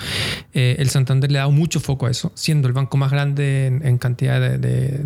Eh, 0.55 0.77
el 0.79 0.89
Santander 0.89 1.31
le 1.33 1.39
ha 1.39 1.43
dado 1.43 1.53
mucho 1.53 1.81
foco 1.81 2.07
a 2.07 2.11
eso, 2.11 2.31
siendo 2.35 2.69
el 2.69 2.75
banco 2.75 2.97
más 2.97 3.11
grande 3.11 3.67
en, 3.67 3.99
cantidad 3.99 4.41
de, 4.41 4.59
de- 4.59 5.01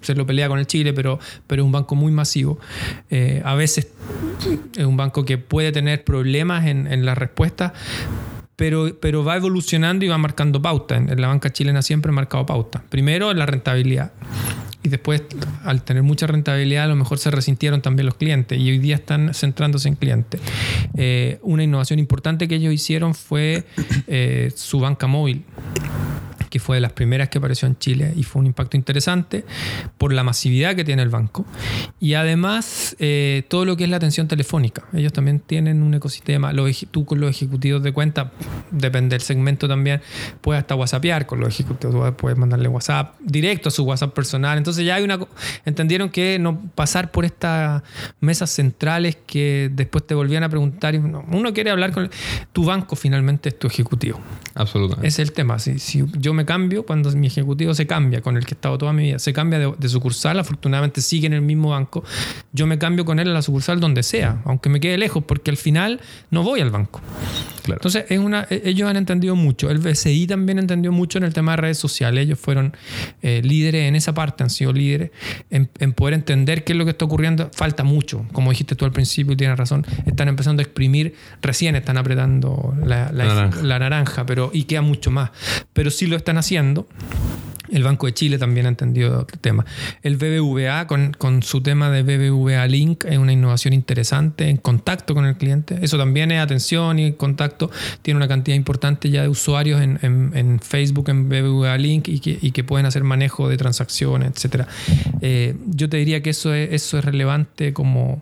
Se 0.00 0.14
lo 0.14 0.24
pelea 0.26 0.48
con 0.48 0.58
el 0.58 0.66
Chile, 0.66 0.92
pero, 0.92 1.18
pero 1.46 1.62
es 1.62 1.66
un 1.66 1.72
banco 1.72 1.94
muy 1.94 2.10
masivo. 2.12 2.58
Eh, 3.10 3.42
a 3.44 3.54
veces 3.54 3.88
es 4.76 4.84
un 4.84 4.96
banco 4.96 5.24
que 5.24 5.36
puede 5.38 5.72
tener 5.72 6.04
problemas 6.04 6.66
en, 6.66 6.86
en 6.86 7.04
la 7.04 7.14
respuesta, 7.14 7.74
pero, 8.60 9.24
va 9.24 9.36
evolucionando 9.36 10.04
y 10.04 10.08
va 10.08 10.18
marcando 10.18 10.60
pauta. 10.60 10.96
En 10.96 11.18
la 11.18 11.28
banca 11.28 11.50
chilena 11.50 11.80
siempre 11.80 12.10
ha 12.10 12.12
marcado 12.12 12.44
pauta. 12.44 12.82
Primero, 12.90 13.32
la 13.32 13.46
rentabilidad. 13.46 14.12
Y 14.82 14.90
después, 14.90 15.22
al 15.64 15.82
tener 15.82 16.02
mucha 16.02 16.26
rentabilidad, 16.26 16.84
a 16.84 16.88
lo 16.88 16.96
mejor 16.96 17.18
se 17.18 17.30
resintieron 17.30 17.80
también 17.80 18.04
los 18.04 18.16
clientes 18.16 18.58
y 18.58 18.70
hoy 18.70 18.78
día 18.78 18.96
están 18.96 19.32
centrándose 19.32 19.88
en 19.88 19.94
clientes. 19.94 20.42
Eh, 20.94 21.38
una 21.42 21.64
innovación 21.64 21.98
importante 21.98 22.48
que 22.48 22.56
ellos 22.56 22.74
hicieron 22.74 23.14
fue 23.14 23.64
eh, 24.06 24.52
su 24.54 24.78
banca 24.80 25.06
móvil 25.06 25.44
que 26.50 26.58
fue 26.58 26.76
de 26.76 26.80
las 26.80 26.92
primeras 26.92 27.28
que 27.28 27.38
apareció 27.38 27.66
en 27.66 27.78
Chile 27.78 28.12
y 28.16 28.24
fue 28.24 28.40
un 28.40 28.46
impacto 28.46 28.76
interesante 28.76 29.44
por 29.96 30.12
la 30.12 30.24
masividad 30.24 30.74
que 30.74 30.84
tiene 30.84 31.02
el 31.02 31.08
banco. 31.08 31.46
Y 32.00 32.14
además, 32.14 32.96
eh, 32.98 33.44
todo 33.48 33.64
lo 33.64 33.76
que 33.76 33.84
es 33.84 33.90
la 33.90 33.96
atención 33.96 34.28
telefónica. 34.28 34.84
Ellos 34.92 35.12
también 35.12 35.40
tienen 35.40 35.82
un 35.82 35.94
ecosistema. 35.94 36.52
Los 36.52 36.86
tú 36.90 37.04
con 37.04 37.20
los 37.20 37.30
ejecutivos 37.30 37.82
de 37.82 37.92
cuenta, 37.92 38.32
depende 38.70 39.14
del 39.14 39.22
segmento 39.22 39.68
también, 39.68 40.02
puedes 40.40 40.60
hasta 40.60 40.74
whatsappear 40.74 41.26
con 41.26 41.40
los 41.40 41.48
ejecutivos, 41.48 42.14
puedes 42.16 42.36
mandarle 42.36 42.68
WhatsApp 42.68 43.14
directo 43.20 43.68
a 43.68 43.72
su 43.72 43.84
WhatsApp 43.84 44.12
personal. 44.12 44.58
Entonces 44.58 44.84
ya 44.84 44.96
hay 44.96 45.04
una... 45.04 45.18
Entendieron 45.64 46.10
que 46.10 46.38
no 46.38 46.60
pasar 46.74 47.12
por 47.12 47.24
estas 47.24 47.82
mesas 48.20 48.50
centrales 48.50 49.16
que 49.26 49.70
después 49.72 50.06
te 50.06 50.14
volvían 50.14 50.42
a 50.42 50.48
preguntar. 50.48 50.94
y 50.94 50.98
uno 50.98 51.52
quiere 51.54 51.70
hablar 51.70 51.92
con... 51.92 52.10
Tu 52.52 52.64
banco 52.64 52.96
finalmente 52.96 53.50
es 53.50 53.58
tu 53.58 53.68
ejecutivo. 53.68 54.20
Absolutamente. 54.54 55.06
Es 55.06 55.18
el 55.18 55.32
tema. 55.32 55.58
Si, 55.58 55.78
si 55.78 56.04
yo 56.18 56.34
me 56.34 56.39
cambio, 56.44 56.84
cuando 56.84 57.10
mi 57.12 57.26
ejecutivo 57.26 57.74
se 57.74 57.86
cambia, 57.86 58.20
con 58.20 58.36
el 58.36 58.44
que 58.46 58.54
he 58.54 58.56
estado 58.56 58.78
toda 58.78 58.92
mi 58.92 59.04
vida, 59.04 59.18
se 59.18 59.32
cambia 59.32 59.58
de, 59.58 59.72
de 59.78 59.88
sucursal, 59.88 60.38
afortunadamente 60.38 61.00
sigue 61.00 61.26
en 61.26 61.32
el 61.32 61.42
mismo 61.42 61.70
banco, 61.70 62.04
yo 62.52 62.66
me 62.66 62.78
cambio 62.78 63.04
con 63.04 63.18
él 63.18 63.28
a 63.28 63.32
la 63.32 63.42
sucursal 63.42 63.80
donde 63.80 64.02
sea, 64.02 64.42
aunque 64.44 64.68
me 64.68 64.80
quede 64.80 64.98
lejos, 64.98 65.24
porque 65.24 65.50
al 65.50 65.56
final 65.56 66.00
no 66.30 66.42
voy 66.42 66.60
al 66.60 66.70
banco. 66.70 67.00
claro. 67.62 67.78
Entonces, 67.78 68.04
es 68.08 68.18
una, 68.18 68.46
e- 68.50 68.62
ellos 68.64 68.88
han 68.88 68.96
entendido 68.96 69.36
mucho. 69.36 69.70
El 69.70 69.78
BCI 69.78 70.26
también 70.26 70.58
entendió 70.58 70.92
mucho 70.92 71.18
en 71.18 71.24
el 71.24 71.32
tema 71.32 71.52
de 71.52 71.56
redes 71.58 71.78
sociales. 71.78 72.24
Ellos 72.24 72.38
fueron 72.38 72.74
eh, 73.22 73.40
líderes 73.44 73.86
en 73.88 73.96
esa 73.96 74.12
parte, 74.14 74.42
han 74.42 74.50
sido 74.50 74.72
líderes 74.72 75.10
en, 75.50 75.68
en 75.78 75.92
poder 75.92 76.14
entender 76.14 76.64
qué 76.64 76.72
es 76.72 76.78
lo 76.78 76.84
que 76.84 76.90
está 76.92 77.04
ocurriendo. 77.04 77.50
Falta 77.54 77.84
mucho, 77.84 78.26
como 78.32 78.50
dijiste 78.50 78.74
tú 78.74 78.84
al 78.84 78.92
principio, 78.92 79.32
y 79.32 79.36
tienes 79.36 79.56
razón. 79.58 79.86
Están 80.06 80.28
empezando 80.28 80.60
a 80.60 80.64
exprimir, 80.64 81.14
recién 81.42 81.76
están 81.76 81.96
apretando 81.98 82.74
la, 82.84 83.10
la- 83.12 83.24
La 83.24 83.34
naranja. 83.34 83.62
la 83.62 83.78
naranja, 83.78 84.26
pero 84.26 84.50
y 84.52 84.64
queda 84.64 84.82
mucho 84.82 85.10
más. 85.10 85.30
Pero 85.72 85.90
sí 85.90 86.06
lo 86.06 86.16
están 86.16 86.29
haciendo. 86.38 86.86
El 87.70 87.84
Banco 87.84 88.06
de 88.06 88.14
Chile 88.14 88.36
también 88.36 88.66
ha 88.66 88.68
entendido 88.68 89.24
el 89.32 89.38
tema. 89.38 89.64
El 90.02 90.16
BBVA 90.16 90.88
con, 90.88 91.12
con 91.12 91.44
su 91.44 91.60
tema 91.60 91.88
de 91.88 92.02
BBVA 92.02 92.66
Link 92.66 93.04
es 93.04 93.16
una 93.16 93.32
innovación 93.32 93.72
interesante 93.74 94.48
en 94.48 94.56
contacto 94.56 95.14
con 95.14 95.24
el 95.24 95.36
cliente. 95.36 95.78
Eso 95.80 95.96
también 95.96 96.32
es 96.32 96.40
atención 96.42 96.98
y 96.98 97.12
contacto. 97.12 97.70
Tiene 98.02 98.16
una 98.18 98.26
cantidad 98.26 98.56
importante 98.56 99.08
ya 99.08 99.22
de 99.22 99.28
usuarios 99.28 99.80
en, 99.82 100.00
en- 100.02 100.32
en 100.34 100.58
Facebook, 100.58 101.10
en 101.10 101.28
BBVA 101.28 101.78
Link 101.78 102.08
y 102.08 102.18
que, 102.18 102.38
y 102.42 102.50
que 102.50 102.64
pueden 102.64 102.86
hacer 102.86 103.04
manejo 103.04 103.48
de 103.48 103.56
transacciones, 103.56 104.32
etc. 104.44 104.64
yo 105.68 105.88
te 105.88 105.96
diría 105.98 106.22
que 106.24 106.30
eso 106.30 106.52
es, 106.52 106.72
eso 106.72 106.98
es 106.98 107.04
relevante 107.04 107.72
como, 107.72 108.20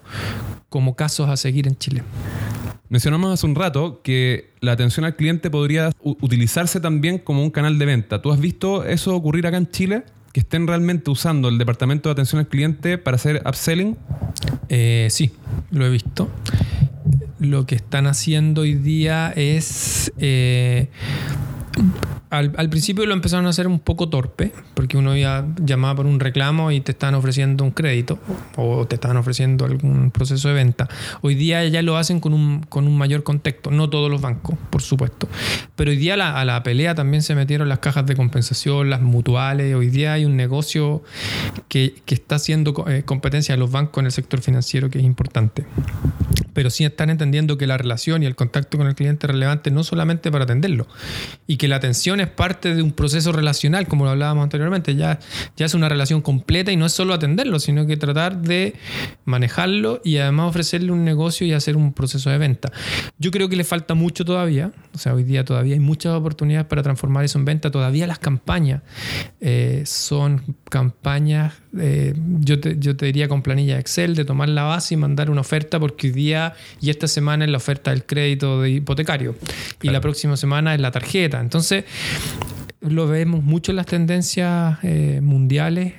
como 0.69 0.95
casos 0.95 1.31
a 1.31 1.39
seguir 1.39 1.67
en 1.69 1.79
Chile. 1.79 2.03
Mencionamos 2.91 3.35
hace 3.35 3.45
un 3.47 3.55
rato 3.55 4.01
que 4.03 4.51
la 4.61 4.73
atención 4.73 5.05
al 5.05 5.15
cliente 5.15 5.51
podría 5.51 5.91
utilizarse 6.03 6.81
también 6.81 7.19
como 7.19 7.43
un 7.43 7.51
canal 7.51 7.79
de 7.79 7.85
venta. 7.85 8.23
¿Tú 8.23 8.33
has 8.33 8.41
visto 8.41 8.85
eso 8.85 9.15
ocurrir 9.15 9.47
acá 9.47 9.59
en 9.59 9.69
Chile? 9.69 10.05
Que 10.33 10.41
estén 10.41 10.67
realmente 10.67 11.11
usando 11.11 11.49
el 11.49 11.59
departamento 11.59 12.09
de 12.09 12.13
atención 12.15 12.39
al 12.39 12.49
cliente 12.49 12.97
para 12.97 13.17
hacer 13.17 13.43
upselling. 13.47 13.97
Eh, 14.71 15.09
sí, 15.11 15.33
lo 15.71 15.85
he 15.85 15.91
visto. 15.91 16.31
Lo 17.39 17.67
que 17.67 17.75
están 17.75 18.07
haciendo 18.07 18.63
hoy 18.63 18.75
día 18.75 19.33
es... 19.37 20.11
eh, 20.17 20.89
al, 22.31 22.69
principio 22.69 23.07
lo 23.07 23.15
empezaron 23.15 23.47
a 23.47 23.51
hacer 23.51 23.67
un 23.67 23.81
poco 23.81 24.09
torpe, 24.09 24.53
porque 24.75 24.97
uno 24.97 25.17
ya 25.17 25.47
llamaba 25.61 25.97
por 25.97 26.07
un 26.07 26.21
reclamo 26.21 26.71
y 26.71 26.81
te 26.81 26.93
estaban 26.93 27.15
ofreciendo 27.15 27.65
un 27.65 27.71
crédito 27.71 28.19
o 28.57 28.87
te 28.87 28.97
estaban 28.97 29.17
ofreciendo 29.17 29.65
algún 29.65 30.11
proceso 30.11 30.49
de 30.49 30.55
venta. 30.55 30.89
Hoy 31.23 31.35
día 31.35 31.67
ya 31.69 31.83
lo 31.83 31.97
hacen 31.97 32.21
con 32.21 32.35
un, 32.35 32.61
con 32.69 32.87
un 32.87 32.99
mayor 32.99 33.23
contexto, 33.23 33.71
no 33.71 33.89
todos 33.89 34.11
los 34.11 34.21
bancos, 34.21 34.57
por 34.71 34.83
supuesto. 34.83 35.29
Pero 35.77 35.91
hoy 35.91 35.97
día 35.97 36.15
a 36.15 36.45
la 36.45 36.63
pelea 36.63 36.95
también 36.95 37.23
se 37.23 37.35
metieron 37.35 37.69
las 37.69 37.79
cajas 37.79 38.05
de 38.07 38.15
compensación, 38.15 38.91
las 38.91 39.01
mutuales. 39.01 39.75
Hoy 39.75 39.89
día 39.89 40.13
hay 40.13 40.25
un 40.25 40.37
negocio 40.37 41.03
que, 41.69 41.95
que 42.05 42.15
está 42.15 42.37
haciendo 42.37 42.85
eh, 42.89 43.03
competencia 43.05 43.55
de 43.55 43.59
los 43.59 43.71
bancos 43.71 44.03
en 44.03 44.07
el 44.07 44.13
sector 44.13 44.41
financiero 44.41 44.91
que 44.91 44.99
es 44.99 45.05
importante 45.05 45.65
pero 46.59 46.71
sí 46.71 46.85
están 46.85 47.09
entendiendo 47.09 47.57
que 47.57 47.69
la 47.69 47.79
relación 47.79 48.25
y 48.25 48.27
el 48.27 48.35
contacto 48.35 48.79
con 48.79 48.89
el 48.89 48.97
cliente 48.97 49.29
es 49.29 49.31
relevante 49.31 49.71
no 49.71 49.85
solamente 49.85 50.33
para 50.33 50.43
atenderlo, 50.43 50.89
y 51.47 51.57
que 51.57 51.69
la 51.69 51.77
atención 51.77 52.18
es 52.21 52.29
parte 52.29 52.75
de 52.75 52.83
un 52.83 52.93
proceso 52.93 53.33
relacional, 53.33 53.87
como 53.87 54.05
lo 54.05 54.11
hablábamos 54.11 54.45
anteriormente, 54.45 54.95
ya, 54.95 55.19
ya 55.57 55.67
es 55.67 55.75
una 55.75 55.89
relación 55.89 56.21
completa 56.21 56.73
y 56.73 56.77
no 56.77 56.87
es 56.87 56.93
solo 56.93 57.15
atenderlo, 57.15 57.59
sino 57.59 57.87
que 57.87 57.97
tratar 57.97 58.41
de 58.41 58.75
manejarlo 59.25 60.01
y 60.05 60.19
además 60.19 60.51
ofrecerle 60.51 60.93
un 60.93 61.05
negocio 61.05 61.47
y 61.47 61.53
hacer 61.53 61.77
un 61.77 61.93
proceso 61.93 62.31
de 62.31 62.39
venta. 62.39 62.73
Yo 63.19 63.31
creo 63.31 63.49
que 63.49 63.57
le 63.57 63.65
falta 63.65 63.95
mucho 63.95 64.25
todavía, 64.25 64.73
o 64.95 64.99
sea, 64.99 65.15
hoy 65.15 65.25
día 65.25 65.45
todavía 65.45 65.75
hay 65.75 65.81
muchas 65.81 66.13
oportunidades 66.15 66.67
para 66.67 66.83
transformar 66.83 67.25
eso 67.25 67.39
en 67.39 67.45
venta, 67.45 67.71
todavía 67.71 68.07
las 68.07 68.19
campañas 68.19 68.83
eh, 69.41 69.83
son 69.87 70.57
campañas, 70.71 71.55
eh, 71.79 72.15
yo, 72.41 72.61
te, 72.61 72.79
yo 72.79 72.97
te 72.97 73.07
diría 73.07 73.29
con 73.29 73.43
planilla 73.43 73.79
Excel, 73.79 74.15
de 74.15 74.25
tomar 74.25 74.49
la 74.49 74.63
base 74.63 74.95
y 74.95 74.97
mandar 74.97 75.31
una 75.31 75.43
oferta, 75.43 75.79
porque 75.79 76.09
hoy 76.09 76.13
día 76.13 76.55
y 76.81 76.91
esta 76.91 77.09
semana 77.09 77.45
es 77.45 77.51
la 77.51 77.59
oferta 77.59 77.91
del 77.91 78.05
crédito 78.05 78.63
de 78.63 78.71
hipotecario 78.71 79.35
y 79.83 79.91
la 79.91 80.01
próxima 80.01 80.37
semana 80.37 80.75
es 80.75 80.81
la 80.81 80.91
tarjeta. 80.91 81.41
Entonces, 81.41 81.85
lo 82.81 83.09
vemos 83.09 83.43
mucho 83.43 83.73
en 83.73 83.77
las 83.77 83.87
tendencias 83.87 84.79
eh, 84.83 85.21
mundiales 85.23 85.95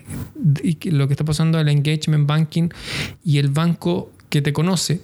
y 0.63 0.89
lo 0.91 1.07
que 1.07 1.13
está 1.13 1.25
pasando 1.25 1.59
en 1.59 1.67
el 1.67 1.77
engagement 1.77 2.25
banking 2.25 2.69
y 3.23 3.38
el 3.38 3.49
banco 3.49 4.11
que 4.29 4.41
te 4.41 4.53
conoce 4.53 5.01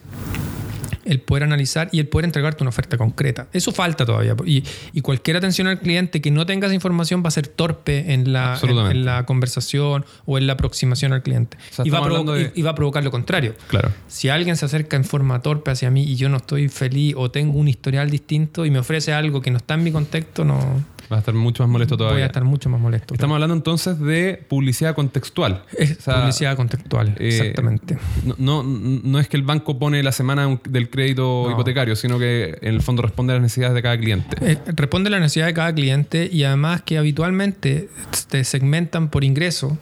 el 1.06 1.22
poder 1.22 1.44
analizar 1.44 1.90
y 1.92 2.00
el 2.00 2.08
poder 2.08 2.26
entregarte 2.26 2.64
una 2.64 2.70
oferta 2.70 2.98
concreta. 2.98 3.48
Eso 3.54 3.72
falta 3.72 4.06
todavía. 4.06 4.36
Y, 4.46 4.64
y 4.94 5.02
cualquier 5.02 5.38
atención 5.38 5.68
al 5.68 5.80
cliente 5.80 6.20
que 6.22 6.32
no 6.32 6.46
tenga 6.46 6.68
esa 6.68 6.76
información 6.76 7.24
va 7.24 7.28
a 7.30 7.32
ser 7.32 7.48
torpe 7.48 8.14
en 8.14 8.34
la, 8.34 8.60
en, 8.64 9.06
la 9.06 9.26
conversación 9.26 10.06
o 10.26 10.38
en 10.38 10.48
la 10.48 10.54
aproximación 10.54 11.14
al 11.14 11.22
cliente. 11.24 11.58
O 11.72 11.76
sea, 11.76 11.86
y, 11.86 11.90
va 11.90 12.02
de- 12.36 12.52
y 12.56 12.62
va 12.62 12.72
a 12.72 12.76
provocar 12.76 13.04
lo 13.04 13.12
contrario. 13.12 13.56
Claro. 13.68 13.92
Si 14.08 14.30
alguien 14.30 14.58
se 14.58 14.66
acerca 14.66 14.96
en 14.98 15.04
forma 15.06 15.42
torpe 15.42 15.72
hacia 15.72 15.90
mí 15.92 16.04
y 16.04 16.16
yo 16.16 16.28
no 16.30 16.38
estoy 16.38 16.70
feliz 16.70 17.14
o 17.18 17.32
tengo 17.32 17.58
un 17.60 17.68
historial 17.68 18.10
distinto 18.10 18.66
y 18.66 18.72
me 18.72 18.80
ofrece 18.80 19.14
algo 19.14 19.42
que 19.42 19.52
no 19.52 19.58
está 19.58 19.76
en 19.76 19.84
mi 19.84 19.92
contexto, 19.92 20.44
no 20.44 20.84
Va 21.12 21.18
a 21.18 21.20
estar 21.20 21.34
mucho 21.36 21.64
más 21.64 21.70
molesto 21.72 21.98
todavía. 21.98 22.16
voy 22.16 22.24
a 22.24 22.26
estar 22.28 22.44
mucho 22.44 22.70
más 22.70 22.80
molesto. 22.82 23.14
Estamos 23.14 23.36
hablando 23.36 23.54
entonces 23.56 24.00
de 24.00 24.44
publicidad 24.48 24.96
contextual. 24.96 25.64
Es 25.78 25.98
O 26.00 26.02
sea, 26.02 26.22
publicidad 26.22 26.56
contextual, 26.56 27.16
eh, 27.20 27.28
exactamente. 27.28 27.98
No, 28.24 28.36
no, 28.38 28.64
no 28.64 29.20
es 29.20 29.28
que 29.28 29.38
el 29.38 29.44
banco 29.44 29.78
pone 29.78 30.02
la 30.04 30.12
semana 30.12 30.60
del 30.68 30.90
crédito 30.90 31.44
No. 31.48 31.52
hipotecario, 31.52 31.96
sino 31.96 32.18
que 32.20 32.58
en 32.62 32.74
el 32.74 32.82
fondo 32.82 33.02
responde 33.02 33.34
a 33.34 33.36
las 33.36 33.44
necesidades 33.44 33.76
de 33.76 33.82
cada 33.82 33.98
cliente. 33.98 34.38
Eh, 34.42 34.58
responde 34.76 35.08
a 35.10 35.12
la 35.12 35.20
necesidad 35.20 35.46
de 35.46 35.54
cada 35.54 35.74
cliente 35.74 36.30
y 36.32 36.44
además 36.44 36.82
que 36.82 36.98
habitualmente 36.98 37.90
te 38.30 38.44
segmentan 38.44 39.10
por 39.10 39.24
ingreso 39.24 39.78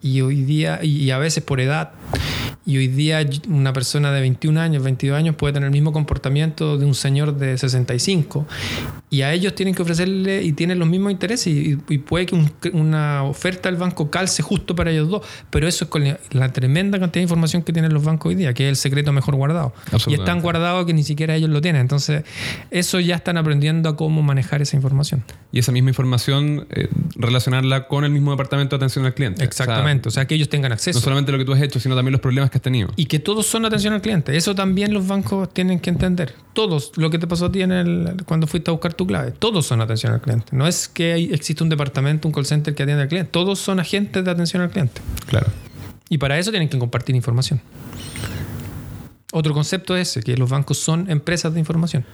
y 0.00 0.20
hoy 0.20 0.42
día 0.42 0.78
y 0.82 0.98
y 1.02 1.10
a 1.10 1.18
veces 1.18 1.42
por 1.42 1.60
edad 1.60 1.90
y 2.66 2.76
hoy 2.76 2.86
día 2.88 3.24
una 3.48 3.72
persona 3.72 4.12
de 4.12 4.20
21 4.20 4.60
años, 4.60 4.82
22 4.82 5.16
años 5.16 5.34
puede 5.36 5.54
tener 5.54 5.68
el 5.68 5.72
mismo 5.72 5.92
comportamiento 5.92 6.76
de 6.76 6.84
un 6.84 6.94
señor 6.94 7.36
de 7.36 7.56
65 7.56 8.46
y 9.10 9.22
a 9.22 9.32
ellos 9.32 9.54
tienen 9.54 9.74
que 9.74 9.82
ofrecerle 9.82 10.42
y 10.42 10.52
tienen 10.52 10.78
los 10.78 10.88
mismos 10.88 11.12
intereses 11.12 11.46
y, 11.46 11.78
y 11.88 11.98
puede 11.98 12.26
que 12.26 12.34
un- 12.34 12.50
una 12.72 13.22
oferta 13.24 13.68
del 13.70 13.78
banco 13.78 14.10
calce 14.10 14.42
justo 14.42 14.74
para 14.74 14.90
ellos 14.90 15.08
dos, 15.08 15.22
pero 15.50 15.66
eso 15.66 15.84
es 15.84 15.90
con 15.90 16.04
la, 16.04 16.18
la 16.30 16.52
tremenda 16.52 16.98
cantidad 16.98 17.20
de 17.20 17.22
información 17.22 17.62
que 17.62 17.72
tienen 17.72 17.94
los 17.94 18.04
bancos 18.04 18.30
hoy 18.30 18.34
día, 18.34 18.52
que 18.54 18.64
es 18.64 18.70
el 18.70 18.76
secreto 18.76 19.12
mejor 19.12 19.36
guardado. 19.36 19.72
Y 20.06 20.14
es 20.14 20.24
tan 20.24 20.40
guardado 20.40 20.84
que 20.86 20.92
ni 20.92 21.02
siquiera 21.02 21.34
ellos 21.34 21.50
lo 21.50 21.60
tienen. 21.60 21.80
Entonces, 21.80 22.24
eso 22.70 23.00
ya 23.00 23.16
están 23.16 23.36
aprendiendo 23.38 23.88
a 23.88 23.96
cómo 23.96 24.22
manejar 24.22 24.62
esa 24.62 24.76
información. 24.76 25.24
Y 25.52 25.58
esa 25.58 25.72
misma 25.72 25.90
información 25.90 26.66
eh, 26.70 26.88
relacionarla 27.16 27.88
con 27.88 28.04
el 28.04 28.10
mismo 28.10 28.30
departamento 28.30 28.76
de 28.76 28.84
atención 28.84 29.04
al 29.06 29.14
cliente. 29.14 29.42
Exactamente. 29.44 30.08
O 30.08 30.12
sea, 30.12 30.26
que 30.26 30.34
ellos 30.34 30.48
tengan 30.48 30.72
O 30.72 30.74
sea, 30.74 30.90
acceso. 30.90 30.98
no 30.98 31.02
solamente 31.04 31.32
lo 31.32 31.38
que 31.38 31.44
tú 31.44 31.52
has 31.52 31.62
hecho, 31.62 31.80
sino 31.80 31.94
también 31.96 32.12
los 32.12 32.20
problemas 32.20 32.50
que 32.50 32.58
has 32.58 32.62
tenido. 32.62 32.90
Y 32.96 33.06
que 33.06 33.18
todos 33.18 33.46
son 33.46 33.64
atención 33.64 33.94
al 33.94 34.02
cliente. 34.02 34.36
Eso 34.36 34.54
también 34.54 34.92
los 34.92 35.06
bancos 35.06 35.52
tienen 35.52 35.80
que 35.80 35.90
entender. 35.90 36.34
Todos. 36.52 36.92
Lo 36.96 37.10
que 37.10 37.18
te 37.18 37.26
pasó 37.26 37.46
a 37.46 37.52
ti 37.52 37.62
en 37.62 37.72
el, 37.72 38.12
cuando 38.26 38.46
fuiste 38.46 38.70
a 38.70 38.72
buscar 38.72 38.94
tu 38.98 39.06
clave. 39.06 39.30
Todos 39.30 39.64
son 39.64 39.80
atención 39.80 40.12
al 40.12 40.20
cliente. 40.20 40.48
No 40.50 40.66
es 40.66 40.88
que 40.88 41.12
hay- 41.14 41.32
existe 41.32 41.62
un 41.62 41.70
departamento, 41.70 42.26
un 42.28 42.34
call 42.34 42.44
center 42.44 42.74
que 42.74 42.82
atiende 42.82 43.04
al 43.04 43.08
cliente. 43.08 43.30
Todos 43.30 43.60
son 43.60 43.78
agentes 43.80 44.24
de 44.24 44.30
atención 44.30 44.60
al 44.60 44.70
cliente. 44.70 45.00
Claro. 45.26 45.46
Y 46.10 46.18
para 46.18 46.36
eso 46.38 46.50
tienen 46.50 46.68
que 46.68 46.78
compartir 46.78 47.14
información. 47.14 47.60
Otro 49.32 49.54
concepto 49.54 49.96
es 49.96 50.08
ese, 50.10 50.22
que 50.22 50.36
los 50.36 50.50
bancos 50.50 50.78
son 50.78 51.10
empresas 51.10 51.52
de 51.54 51.60
información. 51.60 52.04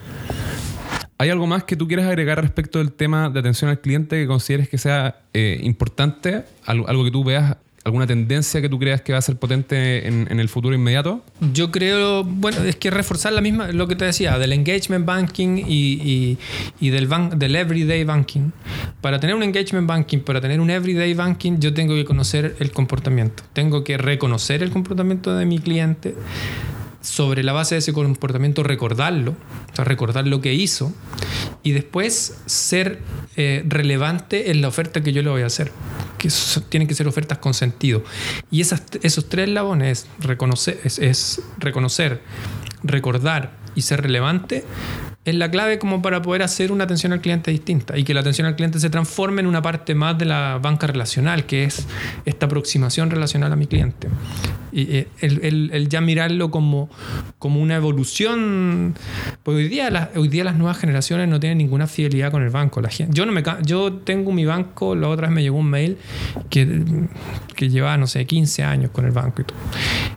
¿Hay 1.16 1.30
algo 1.30 1.46
más 1.46 1.64
que 1.64 1.76
tú 1.76 1.86
quieras 1.88 2.06
agregar 2.06 2.40
respecto 2.42 2.80
del 2.80 2.92
tema 2.92 3.30
de 3.30 3.40
atención 3.40 3.70
al 3.70 3.80
cliente 3.80 4.16
que 4.20 4.26
consideres 4.26 4.68
que 4.68 4.78
sea 4.78 5.20
eh, 5.32 5.60
importante? 5.62 6.44
Algo, 6.66 6.88
algo 6.88 7.04
que 7.04 7.10
tú 7.12 7.22
veas, 7.24 7.56
alguna 7.84 8.06
tendencia 8.06 8.60
que 8.62 8.68
tú 8.70 8.78
creas 8.78 9.02
que 9.02 9.12
va 9.12 9.18
a 9.18 9.22
ser 9.22 9.36
potente 9.36 10.08
en, 10.08 10.26
en 10.30 10.40
el 10.40 10.48
futuro 10.48 10.74
inmediato? 10.74 11.22
Yo 11.52 11.70
creo, 11.70 12.24
bueno, 12.24 12.62
es 12.64 12.76
que 12.76 12.90
reforzar 12.90 13.32
la 13.34 13.40
misma, 13.42 13.68
lo 13.72 13.86
que 13.86 13.94
te 13.94 14.06
decía, 14.06 14.38
del 14.38 14.52
engagement 14.54 15.04
banking 15.04 15.58
y, 15.58 16.00
y- 16.02 16.38
y 16.80 16.88
del, 16.90 17.08
ban- 17.08 17.30
del 17.36 17.54
everyday 17.56 18.04
banking. 18.04 18.52
Para 19.02 19.20
tener 19.20 19.36
un 19.36 19.42
engagement 19.42 19.86
banking, 19.86 20.20
para 20.20 20.40
tener 20.40 20.60
un 20.60 20.70
everyday 20.70 21.12
banking, 21.14 21.58
yo 21.60 21.74
tengo 21.74 21.94
que 21.94 22.04
conocer 22.06 22.56
el 22.58 22.72
comportamiento. 22.72 23.42
Tengo 23.52 23.84
que 23.84 23.98
reconocer 23.98 24.62
el 24.62 24.70
comportamiento 24.70 25.34
de 25.36 25.44
mi 25.44 25.58
cliente. 25.58 26.14
Sobre 27.02 27.42
la 27.42 27.52
base 27.52 27.74
de 27.74 27.80
ese 27.80 27.92
comportamiento, 27.92 28.62
recordarlo, 28.62 29.32
o 29.72 29.76
sea, 29.76 29.84
recordar 29.84 30.26
lo 30.26 30.40
que 30.40 30.54
hizo 30.54 30.90
y 31.62 31.72
después 31.72 32.40
ser 32.46 33.00
eh, 33.36 33.62
relevante 33.68 34.50
en 34.50 34.62
la 34.62 34.68
oferta 34.68 35.02
que 35.02 35.12
yo 35.12 35.20
le 35.20 35.28
voy 35.28 35.42
a 35.42 35.46
hacer. 35.46 35.70
Que 36.24 36.30
tienen 36.70 36.88
que 36.88 36.94
ser 36.94 37.06
ofertas 37.06 37.36
con 37.36 37.52
sentido. 37.52 38.02
Y 38.50 38.62
esos 38.62 39.28
tres 39.28 39.48
eslabones, 39.48 40.06
reconocer, 40.20 40.80
es 40.82 41.42
reconocer, 41.58 42.22
recordar 42.82 43.58
y 43.74 43.82
ser 43.82 44.00
relevante, 44.00 44.64
es 45.24 45.34
la 45.34 45.50
clave 45.50 45.78
como 45.78 46.02
para 46.02 46.20
poder 46.20 46.42
hacer 46.42 46.70
una 46.70 46.84
atención 46.84 47.12
al 47.12 47.20
cliente 47.22 47.50
distinta 47.50 47.96
y 47.96 48.04
que 48.04 48.12
la 48.12 48.20
atención 48.20 48.46
al 48.46 48.56
cliente 48.56 48.78
se 48.78 48.90
transforme 48.90 49.40
en 49.40 49.46
una 49.46 49.62
parte 49.62 49.94
más 49.94 50.18
de 50.18 50.26
la 50.26 50.58
banca 50.60 50.86
relacional, 50.86 51.46
que 51.46 51.64
es 51.64 51.86
esta 52.26 52.46
aproximación 52.46 53.10
relacional 53.10 53.50
a 53.52 53.56
mi 53.56 53.66
cliente. 53.66 54.08
Y 54.70 54.82
eh, 54.96 55.08
el, 55.20 55.40
el- 55.44 55.70
el 55.72 55.88
ya 55.88 56.00
mirarlo 56.00 56.50
como, 56.50 56.90
como 57.38 57.60
una 57.62 57.76
evolución. 57.76 58.94
Porque 59.44 59.58
hoy 59.62 59.68
día, 59.68 59.88
las- 59.90 60.08
hoy 60.16 60.28
día 60.28 60.44
las 60.44 60.56
nuevas 60.56 60.76
generaciones 60.78 61.28
no 61.28 61.38
tienen 61.40 61.58
ninguna 61.58 61.86
fidelidad 61.86 62.30
con 62.30 62.42
el 62.42 62.50
banco. 62.50 62.80
La 62.80 62.90
gente, 62.90 63.14
yo, 63.14 63.24
no 63.24 63.32
me, 63.32 63.42
yo 63.64 63.92
tengo 63.92 64.32
mi 64.32 64.44
banco, 64.44 64.94
la 64.94 65.08
otra 65.08 65.28
vez 65.28 65.34
me 65.34 65.42
llegó 65.42 65.56
un 65.58 65.70
mail 65.70 65.96
que, 66.50 66.82
que 67.54 67.68
llevaba, 67.70 67.96
no 67.96 68.06
sé, 68.08 68.26
15 68.26 68.62
años 68.64 68.90
con 68.90 69.04
el 69.04 69.12
banco 69.12 69.42
y 69.42 69.44
todo. 69.44 69.56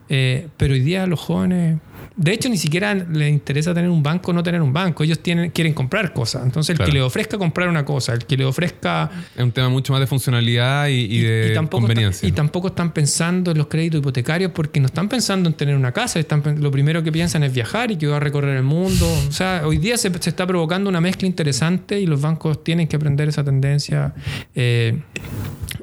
Eh, 0.09 0.47
pero 0.57 0.73
hoy 0.73 0.81
día 0.81 1.05
los 1.07 1.19
jóvenes. 1.19 1.77
De 2.17 2.33
hecho, 2.33 2.49
ni 2.49 2.57
siquiera 2.57 2.93
les 2.95 3.29
interesa 3.31 3.73
tener 3.75 3.89
un 3.91 4.01
banco 4.01 4.31
o 4.31 4.33
no 4.33 4.41
tener 4.41 4.61
un 4.61 4.73
banco. 4.73 5.03
Ellos 5.03 5.19
tienen, 5.19 5.51
quieren 5.51 5.73
comprar 5.73 6.13
cosas. 6.13 6.43
Entonces, 6.43 6.71
el 6.71 6.77
Claro. 6.77 6.91
que 6.91 6.97
le 6.97 7.03
ofrezca 7.03 7.37
comprar 7.37 7.69
una 7.69 7.85
cosa, 7.85 8.13
el 8.13 8.25
que 8.25 8.35
le 8.35 8.43
ofrezca 8.45 9.09
Es 9.35 9.43
un 9.43 9.51
tema 9.51 9.69
mucho 9.69 9.93
más 9.93 9.99
de 9.99 10.07
funcionalidad 10.07 10.87
y, 10.87 10.93
y 10.93 11.21
de 11.21 11.51
tampoco 11.53 11.81
conveniencia. 11.81 12.27
Y 12.27 12.31
tampoco 12.31 12.69
están 12.69 12.91
pensando 12.91 13.51
en 13.51 13.57
los 13.59 13.67
créditos 13.67 13.99
hipotecarios 13.99 14.51
porque 14.51 14.79
no 14.79 14.87
están 14.87 15.07
pensando 15.07 15.47
en 15.47 15.53
tener 15.55 15.75
una 15.75 15.91
casa. 15.91 16.19
Están, 16.19 16.41
lo 16.59 16.71
primero 16.71 17.03
que 17.03 17.11
piensan 17.11 17.43
es 17.43 17.53
viajar 17.53 17.91
y 17.91 17.97
que 17.97 18.07
va 18.07 18.17
a 18.17 18.19
recorrer 18.19 18.57
el 18.57 18.63
mundo. 18.63 19.07
O 19.27 19.31
sea, 19.31 19.61
hoy 19.65 19.77
día 19.77 19.95
se, 19.97 20.11
se 20.19 20.29
está 20.31 20.47
provocando 20.47 20.89
una 20.89 20.99
mezcla 21.01 21.27
interesante 21.27 21.99
y 21.99 22.07
los 22.07 22.19
bancos 22.19 22.63
tienen 22.63 22.87
que 22.87 22.95
aprender 22.95 23.29
esa 23.29 23.43
tendencia. 23.43 24.13
Eh, 24.55 24.99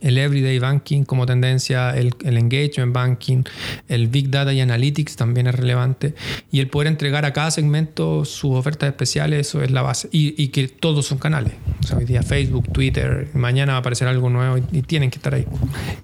el 0.01 0.19
everyday 0.19 0.59
banking 0.59 1.05
como 1.05 1.25
tendencia, 1.27 1.97
el, 1.97 2.13
el 2.25 2.37
engagement 2.37 2.93
banking, 2.93 3.43
el 3.89 4.09
big 4.09 4.31
data 4.31 4.53
y 4.53 4.61
analytics 4.61 5.17
también 5.17 5.47
es 5.47 5.55
relevante. 5.55 6.15
Y 6.51 6.61
el 6.61 6.69
poder 6.69 6.89
entregar 6.89 7.25
a 7.25 7.33
cada 7.33 7.51
segmento 7.51 8.25
sus 8.25 8.53
ofertas 8.53 8.89
especiales, 8.89 9.49
eso 9.49 9.63
es 9.63 9.71
la 9.71 9.83
base. 9.83 10.09
Y, 10.13 10.41
y 10.43 10.49
que 10.49 10.69
todos 10.69 11.07
son 11.07 11.19
canales. 11.19 11.55
O 11.81 11.87
sea, 11.87 11.99
hoy 11.99 12.05
día 12.05 12.23
Facebook, 12.23 12.73
Twitter, 12.73 13.31
mañana 13.35 13.73
va 13.73 13.79
a 13.79 13.81
aparecer 13.81 14.09
algo 14.09 14.31
nuevo 14.31 14.59
y, 14.59 14.79
y 14.79 14.83
tienen 14.83 15.11
que 15.11 15.17
estar 15.17 15.35
ahí. 15.35 15.47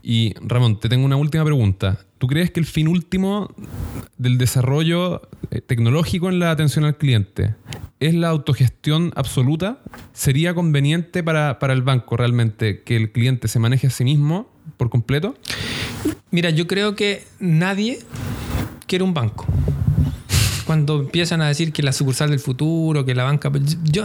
Y 0.02 0.34
Ramón, 0.40 0.80
te 0.80 0.88
tengo 0.88 1.04
una 1.04 1.16
última 1.16 1.44
pregunta. 1.44 2.00
¿Tú 2.18 2.26
crees 2.26 2.50
que 2.50 2.60
el 2.60 2.66
fin 2.66 2.86
último 2.86 3.54
del 4.18 4.36
desarrollo 4.36 5.22
eh, 5.50 5.62
tecnológico 5.62 6.28
en 6.28 6.38
la 6.38 6.50
atención 6.50 6.84
al 6.84 6.98
cliente 6.98 7.54
es 7.98 8.14
la 8.14 8.28
autogestión 8.28 9.12
absoluta? 9.16 9.78
¿Sería 10.12 10.54
conveniente 10.54 11.22
para, 11.22 11.58
para 11.58 11.72
el 11.72 11.80
banco 11.80 12.18
realmente 12.18 12.82
que 12.82 12.96
el 12.96 13.12
cliente 13.12 13.48
se 13.48 13.58
maneje 13.58 13.86
a 13.86 13.90
sí 13.90 14.04
mismo 14.04 14.50
por 14.76 14.90
completo? 14.90 15.34
Mira, 16.30 16.50
yo 16.50 16.66
creo 16.66 16.94
que 16.94 17.24
nadie 17.38 18.00
quiere 18.86 19.02
un 19.02 19.14
banco. 19.14 19.46
Cuando 20.70 21.00
empiezan 21.00 21.42
a 21.42 21.48
decir 21.48 21.72
que 21.72 21.82
la 21.82 21.92
sucursal 21.92 22.30
del 22.30 22.38
futuro, 22.38 23.04
que 23.04 23.12
la 23.12 23.24
banca. 23.24 23.48
A 23.48 23.50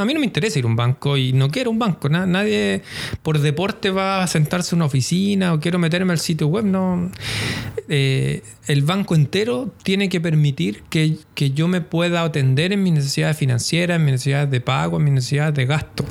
mí 0.05 0.13
no 0.15 0.19
me 0.19 0.25
interesa 0.25 0.57
ir 0.57 0.65
a 0.65 0.67
un 0.67 0.75
banco 0.75 1.15
y 1.15 1.31
no 1.31 1.51
quiero 1.51 1.69
un 1.69 1.77
banco. 1.77 2.09
Na- 2.09 2.25
nadie 2.25 2.81
por 3.21 3.37
deporte 3.37 3.91
va 3.91 4.23
a 4.23 4.27
sentarse 4.27 4.73
en 4.73 4.77
una 4.79 4.85
oficina 4.85 5.53
o 5.53 5.59
quiero 5.59 5.77
meterme 5.77 6.13
al 6.13 6.17
sitio 6.17 6.47
web. 6.47 6.65
No. 6.65 7.11
Eh, 7.87 8.41
el 8.65 8.81
banco 8.81 9.13
entero 9.13 9.75
tiene 9.83 10.09
que 10.09 10.19
permitir 10.19 10.81
que, 10.89 11.17
que 11.35 11.51
yo 11.51 11.67
me 11.67 11.81
pueda 11.81 12.23
atender 12.23 12.73
en 12.73 12.81
mis 12.81 12.93
necesidades 12.93 13.37
financieras, 13.37 13.97
en 13.97 14.05
mis 14.05 14.13
necesidades 14.13 14.49
de 14.49 14.59
pago, 14.59 14.97
en 14.97 15.03
mis 15.03 15.13
necesidades 15.13 15.53
de 15.53 15.67
gasto. 15.67 16.03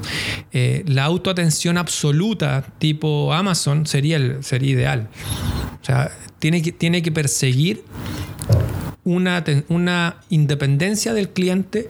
Eh, 0.52 0.84
la 0.86 1.02
autoatención 1.02 1.78
absoluta 1.78 2.64
tipo 2.78 3.32
Amazon 3.32 3.86
sería, 3.86 4.18
el, 4.18 4.44
sería 4.44 4.70
ideal. 4.70 5.08
O 5.82 5.84
sea, 5.84 6.12
tiene 6.38 6.62
que, 6.62 6.70
tiene 6.70 7.02
que 7.02 7.10
perseguir 7.10 7.82
una, 9.04 9.44
una 9.68 10.16
independencia 10.30 11.12
del 11.12 11.28
cliente 11.30 11.88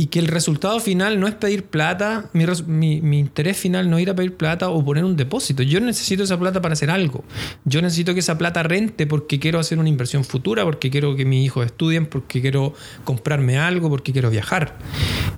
y 0.00 0.06
que 0.06 0.18
el 0.18 0.28
resultado 0.28 0.80
final 0.80 1.20
no 1.20 1.28
es 1.28 1.34
pedir 1.34 1.64
plata, 1.64 2.30
mi, 2.32 3.18
interés 3.18 3.58
final 3.58 3.90
no 3.90 3.98
es 3.98 4.04
ir 4.04 4.08
a 4.10 4.14
pedir 4.14 4.34
plata 4.34 4.70
o 4.70 4.82
poner 4.82 5.04
un 5.04 5.14
depósito. 5.14 5.62
Yo 5.62 5.78
necesito 5.78 6.22
esa 6.22 6.38
plata 6.38 6.62
para 6.62 6.72
hacer 6.72 6.90
algo. 6.90 7.22
Yo 7.66 7.82
necesito 7.82 8.14
que 8.14 8.20
esa 8.20 8.38
plata 8.38 8.62
rente 8.62 9.06
porque 9.06 9.38
quiero 9.38 9.58
hacer 9.58 9.78
una 9.78 9.90
inversión 9.90 10.24
futura, 10.24 10.64
porque 10.64 10.88
quiero 10.90 11.16
que 11.16 11.26
mis 11.26 11.44
hijos 11.44 11.66
estudien, 11.66 12.06
porque 12.06 12.40
quiero 12.40 12.72
comprarme 13.04 13.58
algo, 13.58 13.90
porque 13.90 14.12
quiero 14.12 14.30
viajar. 14.30 14.78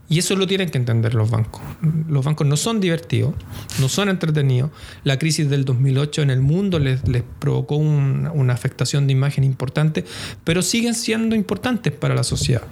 Y 0.08 0.20
eso 0.20 0.36
lo 0.36 0.46
tienen 0.46 0.68
que 0.70 0.78
entender 0.78 1.14
los 1.14 1.28
bancos. 1.28 1.60
Los 2.08 2.24
bancos 2.24 2.46
no 2.46 2.56
son 2.56 2.78
divertidos, 2.80 3.34
no 3.80 3.88
son 3.88 4.10
entretenidos. 4.10 4.70
La 5.02 5.18
crisis 5.18 5.50
del 5.50 5.64
2008 5.64 6.22
en 6.22 6.30
el 6.30 6.40
mundo 6.40 6.78
les, 6.78 7.00
provocó 7.40 7.74
un- 7.74 8.30
una 8.32 8.52
afectación 8.52 9.08
de 9.08 9.12
imagen 9.12 9.42
importante, 9.42 10.04
pero 10.44 10.62
siguen 10.62 10.94
siendo 10.94 11.34
importantes 11.34 11.92
para 11.92 12.14
la 12.14 12.22
sociedad 12.22 12.62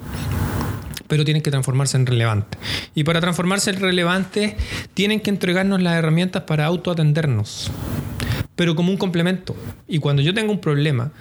pero 1.10 1.24
tienen 1.24 1.42
que 1.42 1.50
transformarse 1.50 1.98
en 1.98 2.06
relevantes. 2.06 2.58
Y 2.94 3.02
para 3.02 3.20
transformarse 3.20 3.70
en 3.70 3.80
relevantes, 3.80 4.54
tienen 4.94 5.20
que 5.20 5.28
entregarnos 5.28 5.82
las 5.82 5.96
herramientas 5.96 6.44
para 6.44 6.64
autoatendernos, 6.64 7.70
pero 8.60 8.76
como 8.76 8.90
un 8.92 8.98
complemento. 8.98 9.56
Y 9.88 10.00
cuando 10.00 10.20
yo 10.20 10.34
tengo 10.34 10.52
un 10.52 10.60
problema 10.60 11.12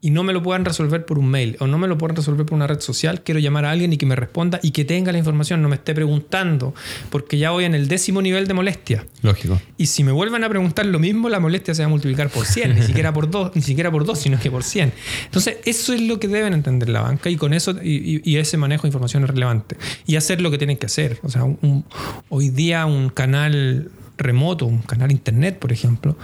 y 0.00 0.10
no 0.10 0.22
me 0.22 0.32
lo 0.32 0.44
puedan 0.44 0.64
resolver 0.64 1.04
por 1.04 1.18
un 1.18 1.26
mail 1.28 1.56
o 1.58 1.66
no 1.66 1.76
me 1.76 1.88
lo 1.88 1.98
puedan 1.98 2.14
resolver 2.14 2.46
por 2.46 2.54
una 2.54 2.68
red 2.68 2.78
social, 2.78 3.22
quiero 3.24 3.40
llamar 3.40 3.64
a 3.64 3.72
alguien 3.72 3.92
y 3.92 3.96
que 3.96 4.06
me 4.06 4.14
responda 4.14 4.60
y 4.62 4.70
que 4.70 4.84
tenga 4.84 5.10
la 5.10 5.18
información, 5.18 5.60
no 5.60 5.68
me 5.68 5.74
esté 5.74 5.92
preguntando, 5.92 6.72
porque 7.10 7.36
ya 7.36 7.50
voy 7.50 7.64
en 7.64 7.74
el 7.74 7.88
décimo 7.88 8.22
nivel 8.22 8.46
de 8.46 8.54
molestia. 8.54 9.04
Lógico. 9.22 9.60
Y 9.76 9.86
si 9.86 10.04
me 10.04 10.12
vuelven 10.12 10.44
a 10.44 10.48
preguntar 10.48 10.86
lo 10.86 11.00
mismo, 11.00 11.28
la 11.28 11.40
molestia 11.40 11.74
se 11.74 11.82
va 11.82 11.86
a 11.86 11.88
multiplicar 11.88 12.28
por 12.30 12.46
100, 12.46 12.74
ni 12.76 12.82
siquiera 12.82 13.12
por 13.12 13.28
2, 13.28 13.56
ni 13.56 13.62
siquiera 13.62 13.90
por 13.90 14.04
2, 14.04 14.16
sino 14.16 14.38
que 14.38 14.48
por 14.52 14.62
100. 14.62 14.92
Entonces, 15.24 15.56
eso 15.64 15.94
es 15.94 16.00
lo 16.00 16.20
que 16.20 16.28
deben 16.28 16.52
entender 16.52 16.90
la 16.90 17.00
banca 17.00 17.28
y 17.28 17.34
con 17.34 17.54
eso 17.54 17.74
y, 17.82 18.36
ese 18.36 18.56
manejo 18.56 18.82
de 18.82 18.90
información 18.90 19.24
es 19.24 19.30
relevante. 19.30 19.76
Y 20.06 20.14
hacer 20.14 20.40
lo 20.40 20.52
que 20.52 20.58
tienen 20.58 20.76
que 20.76 20.86
hacer. 20.86 21.18
O 21.24 21.28
sea, 21.28 21.42
un- 21.42 21.58
un- 21.62 21.84
hoy 22.28 22.50
día 22.50 22.86
un 22.86 23.08
canal 23.08 23.90
remoto, 24.16 24.66
un 24.66 24.82
canal 24.82 25.10
internet, 25.10 25.58
por 25.58 25.72
ejemplo, 25.72 26.16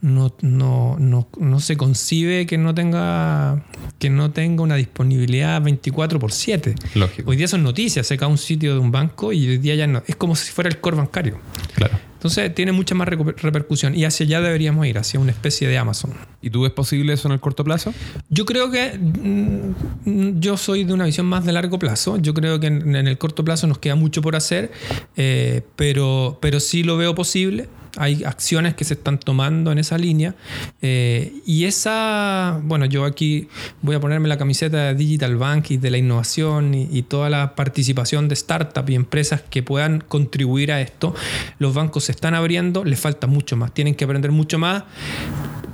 no, 0.00 0.34
no, 0.40 0.96
no, 0.98 1.28
no 1.38 1.60
se 1.60 1.76
concibe 1.76 2.46
que 2.46 2.58
no 2.58 2.74
tenga 2.74 3.64
que 3.98 4.10
no 4.10 4.30
tenga 4.30 4.62
una 4.62 4.76
disponibilidad 4.76 5.60
24 5.62 6.18
por 6.18 6.32
7. 6.32 6.74
Lógico. 6.94 7.30
Hoy 7.30 7.36
día 7.36 7.48
son 7.48 7.62
noticias, 7.62 8.06
se 8.06 8.16
cae 8.16 8.28
un 8.28 8.38
sitio 8.38 8.74
de 8.74 8.80
un 8.80 8.90
banco 8.90 9.32
y 9.32 9.48
hoy 9.48 9.58
día 9.58 9.74
ya 9.74 9.86
no. 9.86 10.02
Es 10.06 10.16
como 10.16 10.36
si 10.36 10.52
fuera 10.52 10.68
el 10.68 10.80
core 10.80 10.96
bancario. 10.96 11.38
Claro. 11.74 11.98
Entonces 12.24 12.54
tiene 12.54 12.72
mucha 12.72 12.94
más 12.94 13.06
repercusión 13.06 13.94
y 13.94 14.06
hacia 14.06 14.24
allá 14.24 14.40
deberíamos 14.40 14.86
ir, 14.86 14.96
hacia 14.96 15.20
una 15.20 15.30
especie 15.30 15.68
de 15.68 15.76
Amazon. 15.76 16.14
¿Y 16.40 16.48
tú 16.48 16.62
ves 16.62 16.72
posible 16.72 17.12
eso 17.12 17.28
en 17.28 17.32
el 17.32 17.40
corto 17.40 17.64
plazo? 17.64 17.92
Yo 18.30 18.46
creo 18.46 18.70
que 18.70 18.98
mm, 18.98 20.40
yo 20.40 20.56
soy 20.56 20.84
de 20.84 20.94
una 20.94 21.04
visión 21.04 21.26
más 21.26 21.44
de 21.44 21.52
largo 21.52 21.78
plazo. 21.78 22.16
Yo 22.16 22.32
creo 22.32 22.58
que 22.58 22.68
en, 22.68 22.96
en 22.96 23.08
el 23.08 23.18
corto 23.18 23.44
plazo 23.44 23.66
nos 23.66 23.76
queda 23.76 23.94
mucho 23.94 24.22
por 24.22 24.36
hacer, 24.36 24.72
eh, 25.16 25.60
pero, 25.76 26.38
pero 26.40 26.60
sí 26.60 26.82
lo 26.82 26.96
veo 26.96 27.14
posible. 27.14 27.68
Hay 27.96 28.24
acciones 28.24 28.74
que 28.74 28.84
se 28.84 28.94
están 28.94 29.18
tomando 29.18 29.72
en 29.72 29.78
esa 29.78 29.98
línea. 29.98 30.34
eh, 30.82 31.32
y 31.46 31.64
esa, 31.64 32.60
bueno, 32.62 32.86
yo 32.86 33.04
aquí 33.04 33.48
voy 33.82 33.96
a 33.96 34.00
ponerme 34.00 34.28
la 34.28 34.38
camiseta 34.38 34.76
de 34.78 34.94
Digital 34.94 35.36
Bank 35.36 35.70
y 35.70 35.76
de 35.76 35.90
la 35.90 35.98
innovación 35.98 36.74
y, 36.74 36.88
y 36.90 37.02
toda 37.02 37.30
la 37.30 37.54
participación 37.54 38.28
de 38.28 38.36
startups 38.36 38.90
y 38.90 38.94
empresas 38.94 39.42
que 39.48 39.62
puedan 39.62 40.00
contribuir 40.00 40.72
a 40.72 40.80
esto. 40.80 41.14
Los 41.58 41.74
bancos 41.74 42.04
se 42.04 42.12
están 42.12 42.34
abriendo, 42.34 42.84
les 42.84 42.98
falta 42.98 43.26
mucho 43.26 43.56
más, 43.56 43.72
tienen 43.72 43.94
que 43.94 44.04
aprender 44.04 44.30
mucho 44.30 44.58
más. 44.58 44.84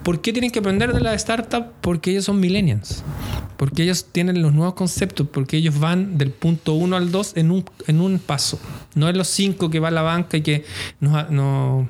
¿Por 0.03 0.21
qué 0.21 0.33
tienen 0.33 0.51
que 0.51 0.61
aprender 0.61 0.93
de 0.93 1.01
la 1.01 1.15
startup? 1.15 1.67
Porque 1.81 2.11
ellos 2.11 2.25
son 2.25 2.41
millennials. 2.41 3.05
porque 3.57 3.83
ellos 3.83 4.07
tienen 4.11 4.41
los 4.41 4.55
nuevos 4.55 4.73
conceptos, 4.73 5.27
porque 5.31 5.59
ellos 5.59 5.79
van 5.79 6.17
del 6.17 6.31
punto 6.31 6.73
1 6.73 6.97
al 6.97 7.13
2 7.13 7.37
en 7.37 7.51
un, 7.51 7.63
en 7.89 8.01
un 8.01 8.19
paso. 8.19 8.59
No 8.95 9.07
es 9.07 9.15
los 9.15 9.29
5 9.29 9.69
que 9.69 9.81
va 9.81 9.91
la 9.91 10.01
banca 10.01 10.39
y 10.39 10.41
que 10.41 10.65
nos, 10.99 11.31
no, 11.31 11.87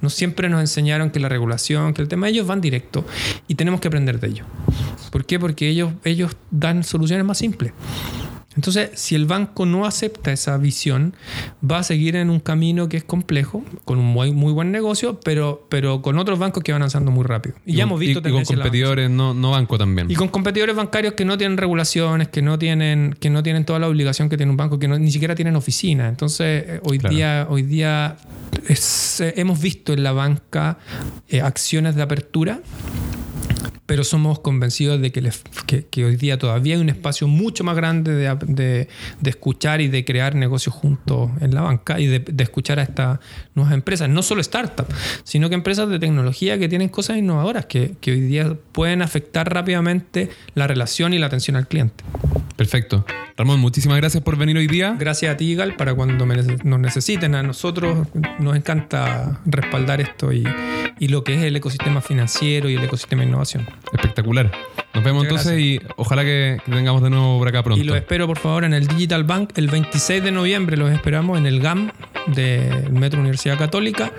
no 0.00 0.10
siempre 0.10 0.48
nos 0.48 0.60
enseñaron 0.60 1.10
que 1.10 1.20
la 1.20 1.28
regulación, 1.28 1.94
que 1.94 2.02
el 2.02 2.08
tema, 2.08 2.28
ellos 2.28 2.44
van 2.48 2.60
directo 2.60 3.06
y 3.46 3.54
tenemos 3.54 3.80
que 3.80 3.86
aprender 3.86 4.18
de 4.18 4.30
ellos. 4.30 4.46
¿Por 5.12 5.24
qué? 5.24 5.38
Porque 5.38 5.68
ellos, 5.68 5.92
ellos 6.02 6.36
dan 6.50 6.82
soluciones 6.82 7.24
más 7.24 7.38
simples. 7.38 7.72
Entonces, 8.56 8.90
si 8.94 9.14
el 9.14 9.26
banco 9.26 9.66
no 9.66 9.86
acepta 9.86 10.32
esa 10.32 10.56
visión, 10.58 11.14
va 11.68 11.78
a 11.78 11.82
seguir 11.82 12.16
en 12.16 12.30
un 12.30 12.40
camino 12.40 12.88
que 12.88 12.96
es 12.98 13.04
complejo, 13.04 13.64
con 13.84 13.98
un 13.98 14.06
muy, 14.06 14.32
muy 14.32 14.52
buen 14.52 14.70
negocio, 14.70 15.20
pero, 15.20 15.66
pero 15.68 16.02
con 16.02 16.18
otros 16.18 16.38
bancos 16.38 16.62
que 16.62 16.72
van 16.72 16.82
avanzando 16.82 17.10
muy 17.10 17.24
rápido. 17.24 17.54
Y, 17.64 17.74
ya 17.74 17.84
hemos 17.84 17.98
visto 17.98 18.20
y, 18.24 18.30
y 18.30 18.34
con 18.34 18.44
competidores 18.44 19.10
no, 19.10 19.34
no 19.34 19.52
banco 19.52 19.78
también. 19.78 20.10
Y 20.10 20.14
con 20.14 20.28
competidores 20.28 20.76
bancarios 20.76 21.14
que 21.14 21.24
no 21.24 21.38
tienen 21.38 21.56
regulaciones, 21.56 22.28
que 22.28 22.42
no 22.42 22.58
tienen, 22.58 23.16
que 23.18 23.30
no 23.30 23.42
tienen 23.42 23.64
toda 23.64 23.78
la 23.78 23.88
obligación 23.88 24.28
que 24.28 24.36
tiene 24.36 24.50
un 24.50 24.56
banco, 24.56 24.78
que 24.78 24.88
ni 24.88 25.10
siquiera 25.10 25.34
tienen 25.34 25.56
oficina. 25.56 26.08
Entonces, 26.08 26.64
eh, 26.66 26.80
hoy 26.84 26.98
Claro. 26.98 27.16
día, 27.16 27.46
hoy 27.48 27.62
día 27.62 28.16
es, 28.68 29.20
eh, 29.20 29.34
hemos 29.36 29.60
visto 29.60 29.92
en 29.92 30.02
la 30.02 30.12
banca 30.12 30.78
eh, 31.28 31.40
acciones 31.40 31.96
de 31.96 32.02
apertura 32.02 32.60
pero 33.92 34.04
somos 34.04 34.38
convencidos 34.40 35.02
de 35.02 35.12
que, 35.12 35.20
les- 35.20 35.42
que- 35.66 35.84
que 35.84 36.06
hoy 36.06 36.16
día 36.16 36.38
todavía 36.38 36.76
hay 36.76 36.80
un 36.80 36.88
espacio 36.88 37.28
mucho 37.28 37.62
más 37.62 37.76
grande 37.76 38.14
de, 38.14 38.34
de- 38.46 38.88
de 39.20 39.30
escuchar 39.30 39.82
y 39.82 39.88
de 39.88 40.02
crear 40.06 40.34
negocios 40.34 40.74
juntos 40.74 41.28
en 41.42 41.54
la 41.54 41.60
banca 41.60 42.00
y 42.00 42.06
de, 42.06 42.20
de 42.20 42.42
escuchar 42.42 42.78
a 42.78 42.84
estas 42.84 43.18
nuevas 43.54 43.74
empresas, 43.74 44.08
no 44.08 44.22
solo 44.22 44.42
startups, 44.42 44.94
sino 45.24 45.50
que 45.50 45.56
empresas 45.56 45.90
de 45.90 45.98
tecnología 45.98 46.58
que 46.58 46.70
tienen 46.70 46.88
cosas 46.88 47.18
innovadoras 47.18 47.66
que, 47.66 47.92
que 48.00 48.12
hoy 48.12 48.20
día 48.22 48.56
pueden 48.72 49.02
afectar 49.02 49.52
rápidamente 49.52 50.30
la 50.54 50.66
relación 50.66 51.12
y 51.12 51.18
la 51.18 51.26
atención 51.26 51.56
al 51.58 51.68
cliente. 51.68 52.02
Perfecto. 52.56 53.04
Ramón, 53.36 53.60
muchísimas 53.60 53.96
gracias 53.98 54.22
por 54.22 54.36
venir 54.36 54.56
hoy 54.56 54.68
día. 54.68 54.94
Gracias 54.98 55.34
a 55.34 55.36
ti, 55.36 55.54
Gal, 55.54 55.74
para 55.76 55.94
cuando 55.94 56.24
nos 56.26 56.80
necesiten. 56.80 57.34
A 57.34 57.42
nosotros 57.42 58.06
nos 58.38 58.56
encanta 58.56 59.40
respaldar 59.46 60.00
esto 60.02 60.32
y, 60.32 60.44
y 60.98 61.08
lo 61.08 61.24
que 61.24 61.34
es 61.34 61.42
el 61.42 61.56
ecosistema 61.56 62.00
financiero 62.02 62.68
y 62.68 62.74
el 62.76 62.84
ecosistema 62.84 63.22
de 63.22 63.28
innovación. 63.28 63.66
Espectacular. 63.92 64.50
Nos 64.94 65.04
vemos 65.04 65.24
Muchas 65.24 65.46
entonces 65.46 65.60
y 65.60 65.80
ojalá 65.96 66.22
que 66.22 66.58
que 66.64 66.70
tengamos 66.70 67.02
de 67.02 67.10
nuevo 67.10 67.38
por 67.38 67.48
acá 67.48 67.62
pronto. 67.62 67.82
Y 67.82 67.84
los 67.84 67.96
espero, 67.96 68.26
por 68.26 68.38
favor, 68.38 68.64
en 68.64 68.74
el 68.74 68.86
Digital 68.86 69.24
Bank 69.24 69.52
el 69.56 69.68
26 69.68 70.22
de 70.22 70.32
noviembre. 70.32 70.76
Los 70.76 70.92
esperamos 70.92 71.38
en 71.38 71.46
el 71.46 71.60
GAM 71.60 71.90
del 72.26 72.92
Metro 72.92 73.20
Universidad 73.20 73.58
Católica. 73.58 74.12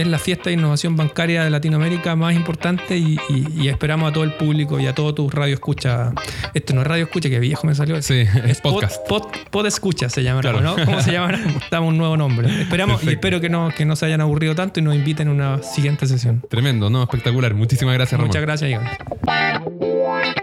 Es 0.00 0.06
la 0.06 0.18
fiesta 0.18 0.44
de 0.50 0.54
innovación 0.54 0.96
bancaria 0.96 1.44
de 1.44 1.50
Latinoamérica 1.50 2.16
más 2.16 2.34
importante 2.34 2.96
y, 2.96 3.18
y- 3.28 3.46
y 3.62 3.68
esperamos 3.68 4.10
a 4.10 4.12
todo 4.14 4.24
el 4.24 4.32
público 4.34 4.80
y 4.80 4.86
a 4.86 4.94
todo 4.94 5.14
tu 5.14 5.28
radio 5.28 5.54
escucha. 5.54 6.12
Este 6.54 6.72
no 6.72 6.80
es 6.80 6.86
radio 6.86 7.04
escucha, 7.04 7.28
que 7.28 7.38
viejo 7.38 7.66
me 7.66 7.74
salió. 7.74 8.00
Sí, 8.02 8.24
es 8.46 8.60
podcast. 8.60 9.06
Pod, 9.06 9.24
pod- 9.24 9.48
pod 9.50 9.66
escucha 9.66 10.08
se 10.08 10.22
llamará, 10.22 10.52
Claro. 10.52 10.76
¿no? 10.78 10.84
¿Cómo 10.84 11.00
se 11.02 11.12
llamará? 11.12 11.38
Damos 11.70 11.90
un 11.90 11.98
nuevo 11.98 12.16
nombre. 12.16 12.62
Esperamos 12.62 13.02
y 13.04 13.10
espero 13.10 13.40
que 13.40 13.48
no, 13.50 13.70
que 13.76 13.84
no 13.84 13.94
se 13.96 14.06
hayan 14.06 14.20
aburrido 14.20 14.54
tanto 14.54 14.80
y 14.80 14.82
nos 14.82 14.94
inviten 14.94 15.28
a 15.28 15.30
una 15.32 15.62
siguiente 15.62 16.06
sesión. 16.06 16.42
Tremendo, 16.48 16.88
¿no? 16.90 17.02
Espectacular. 17.02 17.54
Muchísimas 17.54 17.94
gracias, 17.94 18.18
Ramón. 18.18 18.28
Muchas 18.28 18.42
gracias, 18.42 18.70
Iván. 18.70 20.39